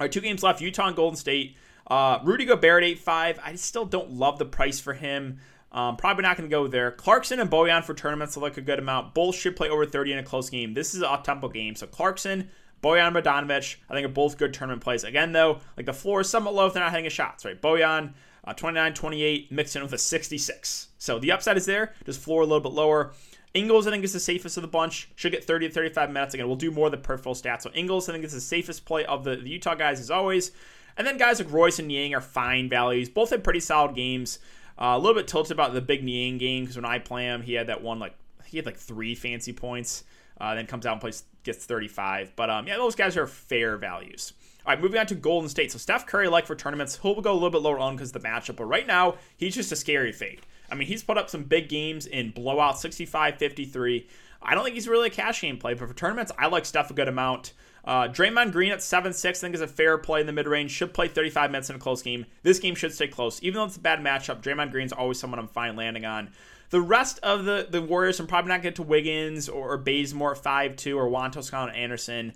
right, 0.00 0.12
two 0.12 0.20
games 0.20 0.42
left 0.42 0.60
Utah 0.60 0.88
and 0.88 0.96
Golden 0.96 1.16
State. 1.16 1.56
Uh, 1.86 2.18
Rudy 2.22 2.44
Gobert 2.44 2.84
at 2.84 2.98
8.5. 2.98 3.38
I 3.44 3.54
still 3.56 3.84
don't 3.84 4.12
love 4.12 4.38
the 4.38 4.44
price 4.44 4.80
for 4.80 4.94
him. 4.94 5.38
Um, 5.72 5.96
probably 5.96 6.22
not 6.22 6.36
going 6.36 6.48
to 6.48 6.54
go 6.54 6.68
there. 6.68 6.92
Clarkson 6.92 7.40
and 7.40 7.50
Bojan 7.50 7.82
for 7.82 7.94
tournaments 7.94 8.36
look 8.36 8.44
like 8.44 8.56
a 8.56 8.60
good 8.60 8.78
amount. 8.78 9.12
Both 9.12 9.34
should 9.34 9.56
play 9.56 9.68
over 9.68 9.84
30 9.84 10.12
in 10.12 10.18
a 10.18 10.22
close 10.22 10.48
game. 10.48 10.72
This 10.72 10.94
is 10.94 11.00
an 11.00 11.08
up-tempo 11.08 11.48
game. 11.48 11.74
So 11.74 11.88
Clarkson, 11.88 12.48
Bojan 12.84 13.14
Bogdanovic, 13.14 13.76
I 13.88 13.94
think 13.94 14.04
are 14.04 14.10
both 14.10 14.36
good 14.36 14.52
tournament 14.52 14.82
plays. 14.82 15.04
Again, 15.04 15.32
though, 15.32 15.60
like 15.76 15.86
the 15.86 15.94
floor 15.94 16.20
is 16.20 16.28
somewhat 16.28 16.54
low 16.54 16.66
if 16.66 16.74
they're 16.74 16.82
not 16.82 16.92
hitting 16.92 17.06
a 17.06 17.10
shots, 17.10 17.44
right? 17.44 17.60
Bojan, 17.60 18.12
uh, 18.44 18.52
29, 18.52 18.92
28, 18.92 19.50
mixed 19.50 19.74
in 19.74 19.82
with 19.82 19.94
a 19.94 19.98
66. 19.98 20.88
So 20.98 21.18
the 21.18 21.32
upside 21.32 21.56
is 21.56 21.64
there, 21.64 21.94
just 22.04 22.20
floor 22.20 22.42
a 22.42 22.44
little 22.44 22.60
bit 22.60 22.72
lower. 22.72 23.14
Ingles, 23.54 23.86
I 23.86 23.90
think, 23.90 24.04
is 24.04 24.12
the 24.12 24.20
safest 24.20 24.58
of 24.58 24.62
the 24.62 24.68
bunch. 24.68 25.08
Should 25.14 25.32
get 25.32 25.44
30 25.44 25.68
to 25.68 25.74
35 25.74 26.10
minutes. 26.10 26.34
Again, 26.34 26.46
we'll 26.46 26.56
do 26.56 26.70
more 26.70 26.86
of 26.86 26.92
the 26.92 26.98
peripheral 26.98 27.34
stats. 27.34 27.62
So 27.62 27.70
Ingles, 27.72 28.08
I 28.08 28.12
think, 28.12 28.24
is 28.24 28.32
the 28.32 28.40
safest 28.40 28.84
play 28.84 29.04
of 29.06 29.24
the, 29.24 29.36
the 29.36 29.48
Utah 29.48 29.76
guys, 29.76 30.00
as 30.00 30.10
always. 30.10 30.50
And 30.98 31.06
then 31.06 31.16
guys 31.16 31.38
like 31.38 31.52
Royce 31.52 31.78
and 31.78 31.88
Niang 31.88 32.14
are 32.14 32.20
fine 32.20 32.68
values. 32.68 33.08
Both 33.08 33.30
had 33.30 33.44
pretty 33.44 33.60
solid 33.60 33.94
games. 33.94 34.40
Uh, 34.76 34.94
a 34.96 34.98
little 34.98 35.14
bit 35.14 35.28
tilted 35.28 35.52
about 35.52 35.72
the 35.72 35.80
big 35.80 36.04
Niang 36.04 36.36
game 36.36 36.64
because 36.64 36.76
when 36.76 36.84
I 36.84 36.98
play 36.98 37.24
him, 37.24 37.42
he 37.42 37.54
had 37.54 37.68
that 37.68 37.82
one, 37.82 37.98
like, 37.98 38.14
he 38.44 38.58
had 38.58 38.66
like 38.66 38.76
three 38.76 39.14
fancy 39.14 39.52
points. 39.52 40.04
Uh, 40.40 40.54
then 40.54 40.66
comes 40.66 40.84
out 40.86 40.92
and 40.92 41.00
plays, 41.00 41.24
gets 41.42 41.64
35. 41.64 42.34
But 42.36 42.50
um, 42.50 42.66
yeah, 42.66 42.76
those 42.76 42.94
guys 42.94 43.16
are 43.16 43.26
fair 43.26 43.76
values. 43.76 44.32
All 44.66 44.72
right, 44.72 44.80
moving 44.80 44.98
on 44.98 45.06
to 45.06 45.14
Golden 45.14 45.48
State. 45.48 45.72
So 45.72 45.78
Steph 45.78 46.06
Curry, 46.06 46.28
like 46.28 46.46
for 46.46 46.56
tournaments, 46.56 46.98
he'll 47.02 47.20
go 47.20 47.32
a 47.32 47.34
little 47.34 47.50
bit 47.50 47.60
lower 47.60 47.78
on 47.78 47.96
because 47.96 48.14
of 48.14 48.22
the 48.22 48.28
matchup. 48.28 48.56
But 48.56 48.64
right 48.64 48.86
now, 48.86 49.16
he's 49.36 49.54
just 49.54 49.70
a 49.72 49.76
scary 49.76 50.12
fade. 50.12 50.40
I 50.70 50.74
mean, 50.74 50.88
he's 50.88 51.02
put 51.02 51.18
up 51.18 51.28
some 51.28 51.44
big 51.44 51.68
games 51.68 52.06
in 52.06 52.30
blowout 52.30 52.78
65 52.78 53.36
53. 53.36 54.08
I 54.42 54.54
don't 54.54 54.64
think 54.64 54.74
he's 54.74 54.88
really 54.88 55.08
a 55.08 55.10
cash 55.10 55.40
game 55.40 55.58
play, 55.58 55.74
but 55.74 55.88
for 55.88 55.94
tournaments, 55.94 56.32
I 56.38 56.46
like 56.46 56.64
Steph 56.64 56.90
a 56.90 56.94
good 56.94 57.08
amount. 57.08 57.52
Uh, 57.84 58.08
Draymond 58.08 58.52
Green 58.52 58.72
at 58.72 58.82
7 58.82 59.12
6, 59.12 59.38
I 59.38 59.40
think 59.40 59.54
is 59.54 59.60
a 59.60 59.66
fair 59.66 59.98
play 59.98 60.20
in 60.20 60.26
the 60.26 60.32
mid 60.32 60.46
range. 60.46 60.70
Should 60.70 60.94
play 60.94 61.08
35 61.08 61.50
minutes 61.50 61.70
in 61.70 61.76
a 61.76 61.78
close 61.78 62.02
game. 62.02 62.26
This 62.42 62.58
game 62.58 62.74
should 62.74 62.94
stay 62.94 63.08
close. 63.08 63.42
Even 63.42 63.58
though 63.58 63.64
it's 63.64 63.76
a 63.76 63.80
bad 63.80 64.00
matchup, 64.00 64.42
Draymond 64.42 64.70
Green's 64.70 64.92
always 64.92 65.18
someone 65.18 65.38
I'm 65.38 65.48
fine 65.48 65.76
landing 65.76 66.04
on. 66.04 66.30
The 66.70 66.80
rest 66.80 67.20
of 67.22 67.44
the, 67.44 67.66
the 67.68 67.82
Warriors, 67.82 68.18
I'm 68.18 68.26
probably 68.26 68.48
not 68.48 68.62
get 68.62 68.76
to 68.76 68.82
Wiggins 68.82 69.48
or, 69.48 69.74
or 69.74 69.78
Bazemore 69.78 70.32
at 70.32 70.38
5 70.38 70.76
2 70.76 70.98
or 70.98 71.08
Juan 71.08 71.30
Toscano 71.30 71.70
Anderson. 71.72 72.32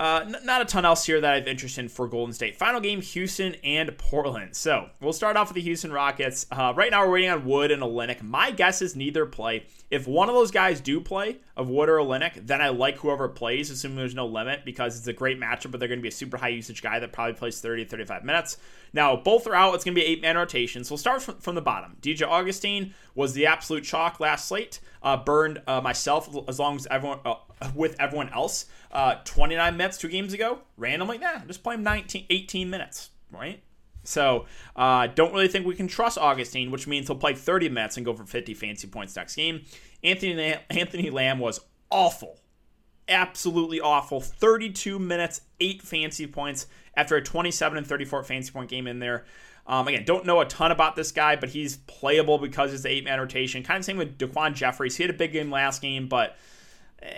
Uh, 0.00 0.24
n- 0.24 0.36
not 0.44 0.62
a 0.62 0.64
ton 0.64 0.86
else 0.86 1.04
here 1.04 1.20
that 1.20 1.30
I 1.30 1.34
have 1.34 1.46
interest 1.46 1.76
in 1.76 1.90
for 1.90 2.08
Golden 2.08 2.32
State. 2.32 2.56
Final 2.56 2.80
game: 2.80 3.02
Houston 3.02 3.54
and 3.62 3.96
Portland. 3.98 4.56
So 4.56 4.88
we'll 4.98 5.12
start 5.12 5.36
off 5.36 5.48
with 5.48 5.56
the 5.56 5.60
Houston 5.60 5.92
Rockets. 5.92 6.46
Uh, 6.50 6.72
right 6.74 6.90
now, 6.90 7.04
we're 7.04 7.12
waiting 7.12 7.28
on 7.28 7.44
Wood 7.44 7.70
and 7.70 7.82
Olynyk. 7.82 8.22
My 8.22 8.50
guess 8.50 8.80
is 8.80 8.96
neither 8.96 9.26
play. 9.26 9.66
If 9.90 10.08
one 10.08 10.30
of 10.30 10.34
those 10.34 10.50
guys 10.50 10.80
do 10.80 11.02
play, 11.02 11.36
of 11.54 11.68
Wood 11.68 11.90
or 11.90 11.98
Olynyk, 11.98 12.46
then 12.46 12.62
I 12.62 12.70
like 12.70 12.96
whoever 12.96 13.28
plays, 13.28 13.70
assuming 13.70 13.98
there's 13.98 14.14
no 14.14 14.24
limit, 14.26 14.64
because 14.64 14.96
it's 14.96 15.06
a 15.06 15.12
great 15.12 15.38
matchup. 15.38 15.70
But 15.70 15.80
they're 15.80 15.88
going 15.88 15.98
to 15.98 16.02
be 16.02 16.08
a 16.08 16.12
super 16.12 16.38
high 16.38 16.48
usage 16.48 16.80
guy 16.80 16.98
that 16.98 17.12
probably 17.12 17.34
plays 17.34 17.60
30 17.60 17.84
35 17.84 18.24
minutes. 18.24 18.56
Now, 18.92 19.16
both 19.16 19.46
are 19.46 19.54
out. 19.54 19.74
It's 19.74 19.84
going 19.84 19.94
to 19.94 20.00
be 20.00 20.06
eight 20.06 20.22
man 20.22 20.36
rotation. 20.36 20.84
So 20.84 20.92
we'll 20.92 20.98
start 20.98 21.22
from, 21.22 21.36
from 21.38 21.54
the 21.54 21.62
bottom. 21.62 21.96
DJ 22.00 22.26
Augustin 22.26 22.94
was 23.14 23.32
the 23.34 23.46
absolute 23.46 23.84
chalk 23.84 24.20
last 24.20 24.48
slate. 24.48 24.80
Uh, 25.02 25.16
burned 25.16 25.62
uh, 25.66 25.80
myself 25.80 26.28
as 26.48 26.58
long 26.58 26.76
as 26.76 26.86
everyone 26.90 27.20
uh, 27.24 27.34
with 27.74 27.96
everyone 28.00 28.28
else. 28.30 28.66
Uh, 28.92 29.16
29 29.24 29.76
minutes 29.76 29.98
two 29.98 30.08
games 30.08 30.32
ago. 30.32 30.60
Randomly, 30.76 31.18
nah, 31.18 31.38
just 31.46 31.62
play 31.62 31.74
him 31.74 31.82
19, 31.82 32.26
18 32.28 32.68
minutes, 32.68 33.10
right? 33.30 33.62
So, 34.02 34.46
uh, 34.76 35.08
don't 35.08 35.32
really 35.32 35.48
think 35.48 35.66
we 35.66 35.74
can 35.74 35.86
trust 35.86 36.18
Augustin, 36.18 36.70
which 36.70 36.86
means 36.86 37.06
he'll 37.06 37.16
play 37.16 37.34
30 37.34 37.68
minutes 37.68 37.96
and 37.96 38.06
go 38.06 38.14
for 38.14 38.24
50 38.24 38.54
fancy 38.54 38.88
points 38.88 39.14
next 39.14 39.36
game. 39.36 39.64
Anthony 40.02 40.56
Anthony 40.70 41.10
Lamb 41.10 41.38
was 41.38 41.60
awful, 41.90 42.39
absolutely 43.10 43.80
awful. 43.80 44.20
32 44.20 44.98
minutes, 44.98 45.42
eight 45.60 45.82
fancy 45.82 46.26
points 46.26 46.66
after 46.96 47.16
a 47.16 47.22
27 47.22 47.78
and 47.78 47.86
34 47.86 48.24
fancy 48.24 48.52
point 48.52 48.70
game 48.70 48.86
in 48.86 48.98
there. 48.98 49.24
Um, 49.66 49.86
again, 49.86 50.04
don't 50.04 50.24
know 50.24 50.40
a 50.40 50.46
ton 50.46 50.72
about 50.72 50.96
this 50.96 51.12
guy, 51.12 51.36
but 51.36 51.50
he's 51.50 51.76
playable 51.86 52.38
because 52.38 52.72
it's 52.72 52.82
the 52.84 52.88
eight 52.88 53.04
man 53.04 53.20
rotation. 53.20 53.62
Kind 53.62 53.78
of 53.78 53.84
same 53.84 53.98
with 53.98 54.18
Daquan 54.18 54.54
Jeffries. 54.54 54.96
He 54.96 55.02
had 55.02 55.10
a 55.10 55.16
big 55.16 55.32
game 55.32 55.50
last 55.50 55.82
game, 55.82 56.08
but 56.08 56.36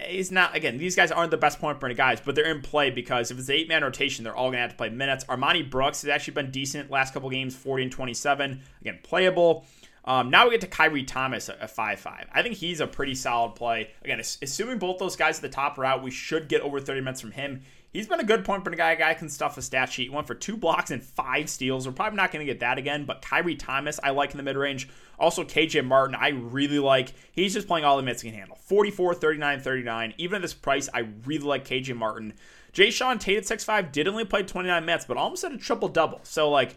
he's 0.06 0.30
not 0.30 0.54
again 0.54 0.78
these 0.78 0.94
guys 0.94 1.10
aren't 1.10 1.30
the 1.30 1.36
best 1.36 1.58
point 1.58 1.80
point 1.80 1.92
per 1.92 1.96
guys 1.96 2.20
but 2.20 2.34
they're 2.34 2.50
in 2.50 2.62
play 2.62 2.90
because 2.90 3.30
if 3.30 3.38
it's 3.38 3.50
eight 3.50 3.68
man 3.68 3.82
rotation 3.82 4.22
they're 4.22 4.34
all 4.34 4.48
gonna 4.48 4.60
have 4.62 4.70
to 4.70 4.76
play 4.76 4.88
minutes 4.88 5.24
Armoni 5.24 5.68
Brooks 5.68 6.02
has 6.02 6.08
actually 6.08 6.34
been 6.34 6.50
decent 6.50 6.90
last 6.90 7.12
couple 7.12 7.28
games 7.30 7.56
40 7.56 7.84
and 7.84 7.92
27 7.92 8.60
again 8.80 8.98
playable 9.02 9.64
um, 10.04 10.30
now 10.30 10.44
we 10.44 10.50
get 10.50 10.60
to 10.62 10.66
Khyri 10.66 11.06
Thomas 11.06 11.48
at 11.48 11.60
5-5. 11.60 12.26
I 12.32 12.42
think 12.42 12.56
he's 12.56 12.80
a 12.80 12.86
pretty 12.86 13.14
solid 13.14 13.54
play. 13.54 13.90
Again, 14.02 14.20
assuming 14.20 14.78
both 14.78 14.98
those 14.98 15.16
guys 15.16 15.36
at 15.36 15.42
the 15.42 15.48
top 15.48 15.78
are 15.78 15.84
out, 15.84 16.02
we 16.02 16.10
should 16.10 16.48
get 16.48 16.60
over 16.62 16.80
30 16.80 17.00
minutes 17.00 17.20
from 17.20 17.32
him. 17.32 17.62
He's 17.92 18.08
been 18.08 18.20
a 18.20 18.24
good 18.24 18.44
point 18.44 18.64
per 18.64 18.70
guy. 18.70 18.92
A 18.92 18.96
guy 18.96 19.12
can 19.12 19.28
stuff 19.28 19.58
a 19.58 19.62
stat 19.62 19.92
sheet. 19.92 20.04
He 20.04 20.08
went 20.08 20.26
for 20.26 20.34
two 20.34 20.56
blocks 20.56 20.90
and 20.90 21.02
five 21.02 21.50
steals. 21.50 21.86
We're 21.86 21.92
probably 21.92 22.16
not 22.16 22.32
going 22.32 22.44
to 22.44 22.50
get 22.50 22.60
that 22.60 22.78
again, 22.78 23.04
but 23.04 23.20
Khyri 23.20 23.58
Thomas, 23.58 24.00
I 24.02 24.10
like 24.10 24.30
in 24.30 24.38
the 24.38 24.42
mid 24.42 24.56
range. 24.56 24.88
Also, 25.18 25.44
KJ 25.44 25.84
Martin, 25.84 26.16
I 26.18 26.30
really 26.30 26.78
like. 26.78 27.12
He's 27.32 27.52
just 27.52 27.68
playing 27.68 27.84
all 27.84 27.98
the 27.98 28.02
minutes 28.02 28.22
he 28.22 28.30
can 28.30 28.38
handle 28.38 28.56
44, 28.56 29.14
39, 29.14 29.60
39. 29.60 30.14
Even 30.16 30.36
at 30.36 30.42
this 30.42 30.54
price, 30.54 30.88
I 30.92 31.00
really 31.26 31.44
like 31.44 31.68
KJ 31.68 31.94
Martin. 31.94 32.32
Jae'Sean 32.72 33.20
Tate 33.20 33.36
at 33.36 33.44
6'5 33.44 33.92
did 33.92 34.08
only 34.08 34.24
play 34.24 34.42
29 34.42 34.84
minutes, 34.86 35.04
but 35.04 35.18
almost 35.18 35.42
had 35.42 35.52
a 35.52 35.58
triple 35.58 35.90
double. 35.90 36.20
So, 36.22 36.48
like, 36.48 36.76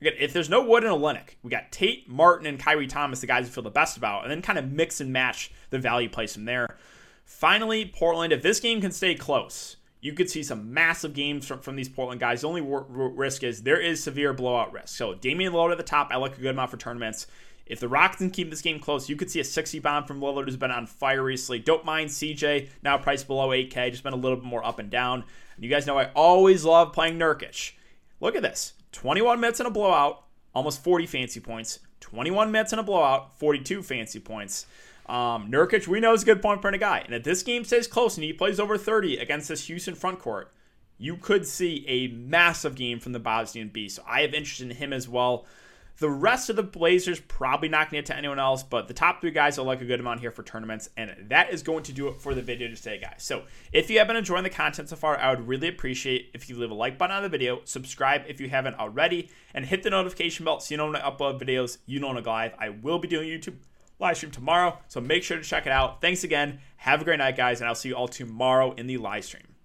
if 0.00 0.32
there's 0.32 0.50
no 0.50 0.62
Wood 0.62 0.84
and 0.84 0.92
Olynyk, 0.92 1.36
we 1.42 1.50
got 1.50 1.72
Tate, 1.72 2.08
Martin, 2.08 2.46
and 2.46 2.58
Khyri 2.58 2.88
Thomas, 2.88 3.20
the 3.20 3.26
guys 3.26 3.46
we 3.46 3.50
feel 3.50 3.64
the 3.64 3.70
best 3.70 3.96
about, 3.96 4.22
and 4.22 4.30
then 4.30 4.42
kind 4.42 4.58
of 4.58 4.70
mix 4.70 5.00
and 5.00 5.12
match 5.12 5.50
the 5.70 5.78
value 5.78 6.08
plays 6.08 6.34
from 6.34 6.44
there. 6.44 6.76
Finally, 7.24 7.86
Portland, 7.86 8.32
if 8.32 8.42
this 8.42 8.60
game 8.60 8.80
can 8.80 8.92
stay 8.92 9.14
close, 9.14 9.76
you 10.00 10.12
could 10.12 10.30
see 10.30 10.42
some 10.42 10.72
massive 10.72 11.14
games 11.14 11.46
from, 11.46 11.60
from 11.60 11.76
these 11.76 11.88
Portland 11.88 12.20
guys. 12.20 12.42
The 12.42 12.48
only 12.48 12.62
risk 12.62 13.42
is 13.42 13.62
there 13.62 13.80
is 13.80 14.02
severe 14.02 14.32
blowout 14.32 14.72
risk. 14.72 14.96
So 14.96 15.14
Damian 15.14 15.52
Lillard 15.52 15.72
at 15.72 15.78
the 15.78 15.82
top, 15.82 16.08
I 16.10 16.16
like 16.16 16.36
a 16.36 16.40
good 16.40 16.50
amount 16.50 16.70
for 16.70 16.76
tournaments. 16.76 17.26
If 17.66 17.80
the 17.80 17.88
Rockets 17.88 18.18
can 18.18 18.30
keep 18.30 18.48
this 18.48 18.62
game 18.62 18.78
close, 18.78 19.08
you 19.08 19.16
could 19.16 19.30
see 19.30 19.40
a 19.40 19.44
60 19.44 19.80
bomb 19.80 20.04
from 20.04 20.20
Lillard 20.20 20.44
who's 20.44 20.56
been 20.56 20.70
on 20.70 20.86
fire 20.86 21.24
recently. 21.24 21.58
Don't 21.58 21.84
mind 21.84 22.10
CJ, 22.10 22.68
now 22.84 22.96
priced 22.96 23.26
below 23.26 23.48
8K, 23.48 23.90
just 23.90 24.04
been 24.04 24.12
a 24.12 24.16
little 24.16 24.36
bit 24.36 24.44
more 24.44 24.64
up 24.64 24.78
and 24.78 24.90
down. 24.90 25.24
And 25.56 25.64
you 25.64 25.70
guys 25.70 25.86
know 25.86 25.98
I 25.98 26.12
always 26.14 26.64
love 26.64 26.92
playing 26.92 27.18
Nurkic. 27.18 27.72
Look 28.20 28.36
at 28.36 28.42
this 28.42 28.74
21 28.96 29.40
minutes 29.40 29.60
in 29.60 29.66
a 29.66 29.70
blowout, 29.70 30.24
almost 30.54 30.82
40 30.82 31.04
fancy 31.04 31.38
points. 31.38 31.80
21 32.00 32.50
minutes 32.50 32.72
in 32.72 32.78
a 32.78 32.82
blowout, 32.82 33.38
42 33.38 33.82
fancy 33.82 34.18
points. 34.18 34.64
Um, 35.04 35.50
Nurkic, 35.50 35.86
we 35.86 36.00
know 36.00 36.14
is 36.14 36.22
a 36.22 36.26
good 36.26 36.40
point 36.40 36.62
per 36.62 36.74
guy. 36.78 37.00
And 37.04 37.14
if 37.14 37.22
this 37.22 37.42
game 37.42 37.64
stays 37.64 37.86
close 37.86 38.16
and 38.16 38.24
he 38.24 38.32
plays 38.32 38.58
over 38.58 38.78
30 38.78 39.18
against 39.18 39.48
this 39.48 39.66
Houston 39.66 39.94
front 39.94 40.18
court, 40.18 40.50
you 40.96 41.18
could 41.18 41.46
see 41.46 41.84
a 41.86 42.08
massive 42.08 42.74
game 42.74 42.98
from 42.98 43.12
the 43.12 43.18
Bosnian 43.18 43.68
Beast. 43.68 43.96
So 43.96 44.02
I 44.08 44.22
have 44.22 44.32
interest 44.32 44.62
in 44.62 44.70
him 44.70 44.94
as 44.94 45.06
well. 45.06 45.44
The 45.98 46.10
rest 46.10 46.50
of 46.50 46.56
the 46.56 46.62
Blazers 46.62 47.20
probably 47.20 47.70
not 47.70 47.90
going 47.90 48.02
to 48.02 48.06
get 48.06 48.06
to 48.06 48.16
anyone 48.16 48.38
else, 48.38 48.62
but 48.62 48.86
the 48.86 48.92
top 48.92 49.22
three 49.22 49.30
guys 49.30 49.58
are 49.58 49.64
like 49.64 49.80
a 49.80 49.86
good 49.86 49.98
amount 49.98 50.20
here 50.20 50.30
for 50.30 50.42
tournaments, 50.42 50.90
and 50.96 51.16
that 51.28 51.54
is 51.54 51.62
going 51.62 51.84
to 51.84 51.92
do 51.92 52.08
it 52.08 52.20
for 52.20 52.34
the 52.34 52.42
video 52.42 52.68
today, 52.68 52.98
guys. 52.98 53.22
So 53.22 53.44
if 53.72 53.88
you 53.88 53.96
have 53.98 54.06
been 54.06 54.16
enjoying 54.16 54.44
the 54.44 54.50
content 54.50 54.90
so 54.90 54.96
far, 54.96 55.16
I 55.16 55.30
would 55.30 55.48
really 55.48 55.68
appreciate 55.68 56.32
if 56.34 56.50
you 56.50 56.58
leave 56.58 56.70
a 56.70 56.74
like 56.74 56.98
button 56.98 57.16
on 57.16 57.22
the 57.22 57.30
video, 57.30 57.62
subscribe 57.64 58.24
if 58.28 58.42
you 58.42 58.50
haven't 58.50 58.78
already, 58.78 59.30
and 59.54 59.64
hit 59.64 59.82
the 59.82 59.90
notification 59.90 60.44
bell 60.44 60.60
so 60.60 60.74
you 60.74 60.76
know 60.76 60.86
when 60.86 60.96
I 60.96 61.10
upload 61.10 61.40
videos, 61.40 61.78
you 61.86 61.98
know 61.98 62.08
when 62.08 62.18
I 62.18 62.20
go 62.20 62.30
live. 62.30 62.54
I 62.58 62.68
will 62.68 62.98
be 62.98 63.08
doing 63.08 63.28
YouTube 63.28 63.56
live 63.98 64.18
stream 64.18 64.32
tomorrow. 64.32 64.78
So 64.88 65.00
make 65.00 65.22
sure 65.22 65.38
to 65.38 65.42
check 65.42 65.64
it 65.64 65.72
out. 65.72 66.02
Thanks 66.02 66.24
again. 66.24 66.60
Have 66.76 67.00
a 67.00 67.04
great 67.04 67.18
night, 67.18 67.38
guys, 67.38 67.60
and 67.60 67.68
I'll 67.68 67.74
see 67.74 67.88
you 67.88 67.94
all 67.94 68.08
tomorrow 68.08 68.72
in 68.72 68.86
the 68.86 68.98
live 68.98 69.24
stream. 69.24 69.55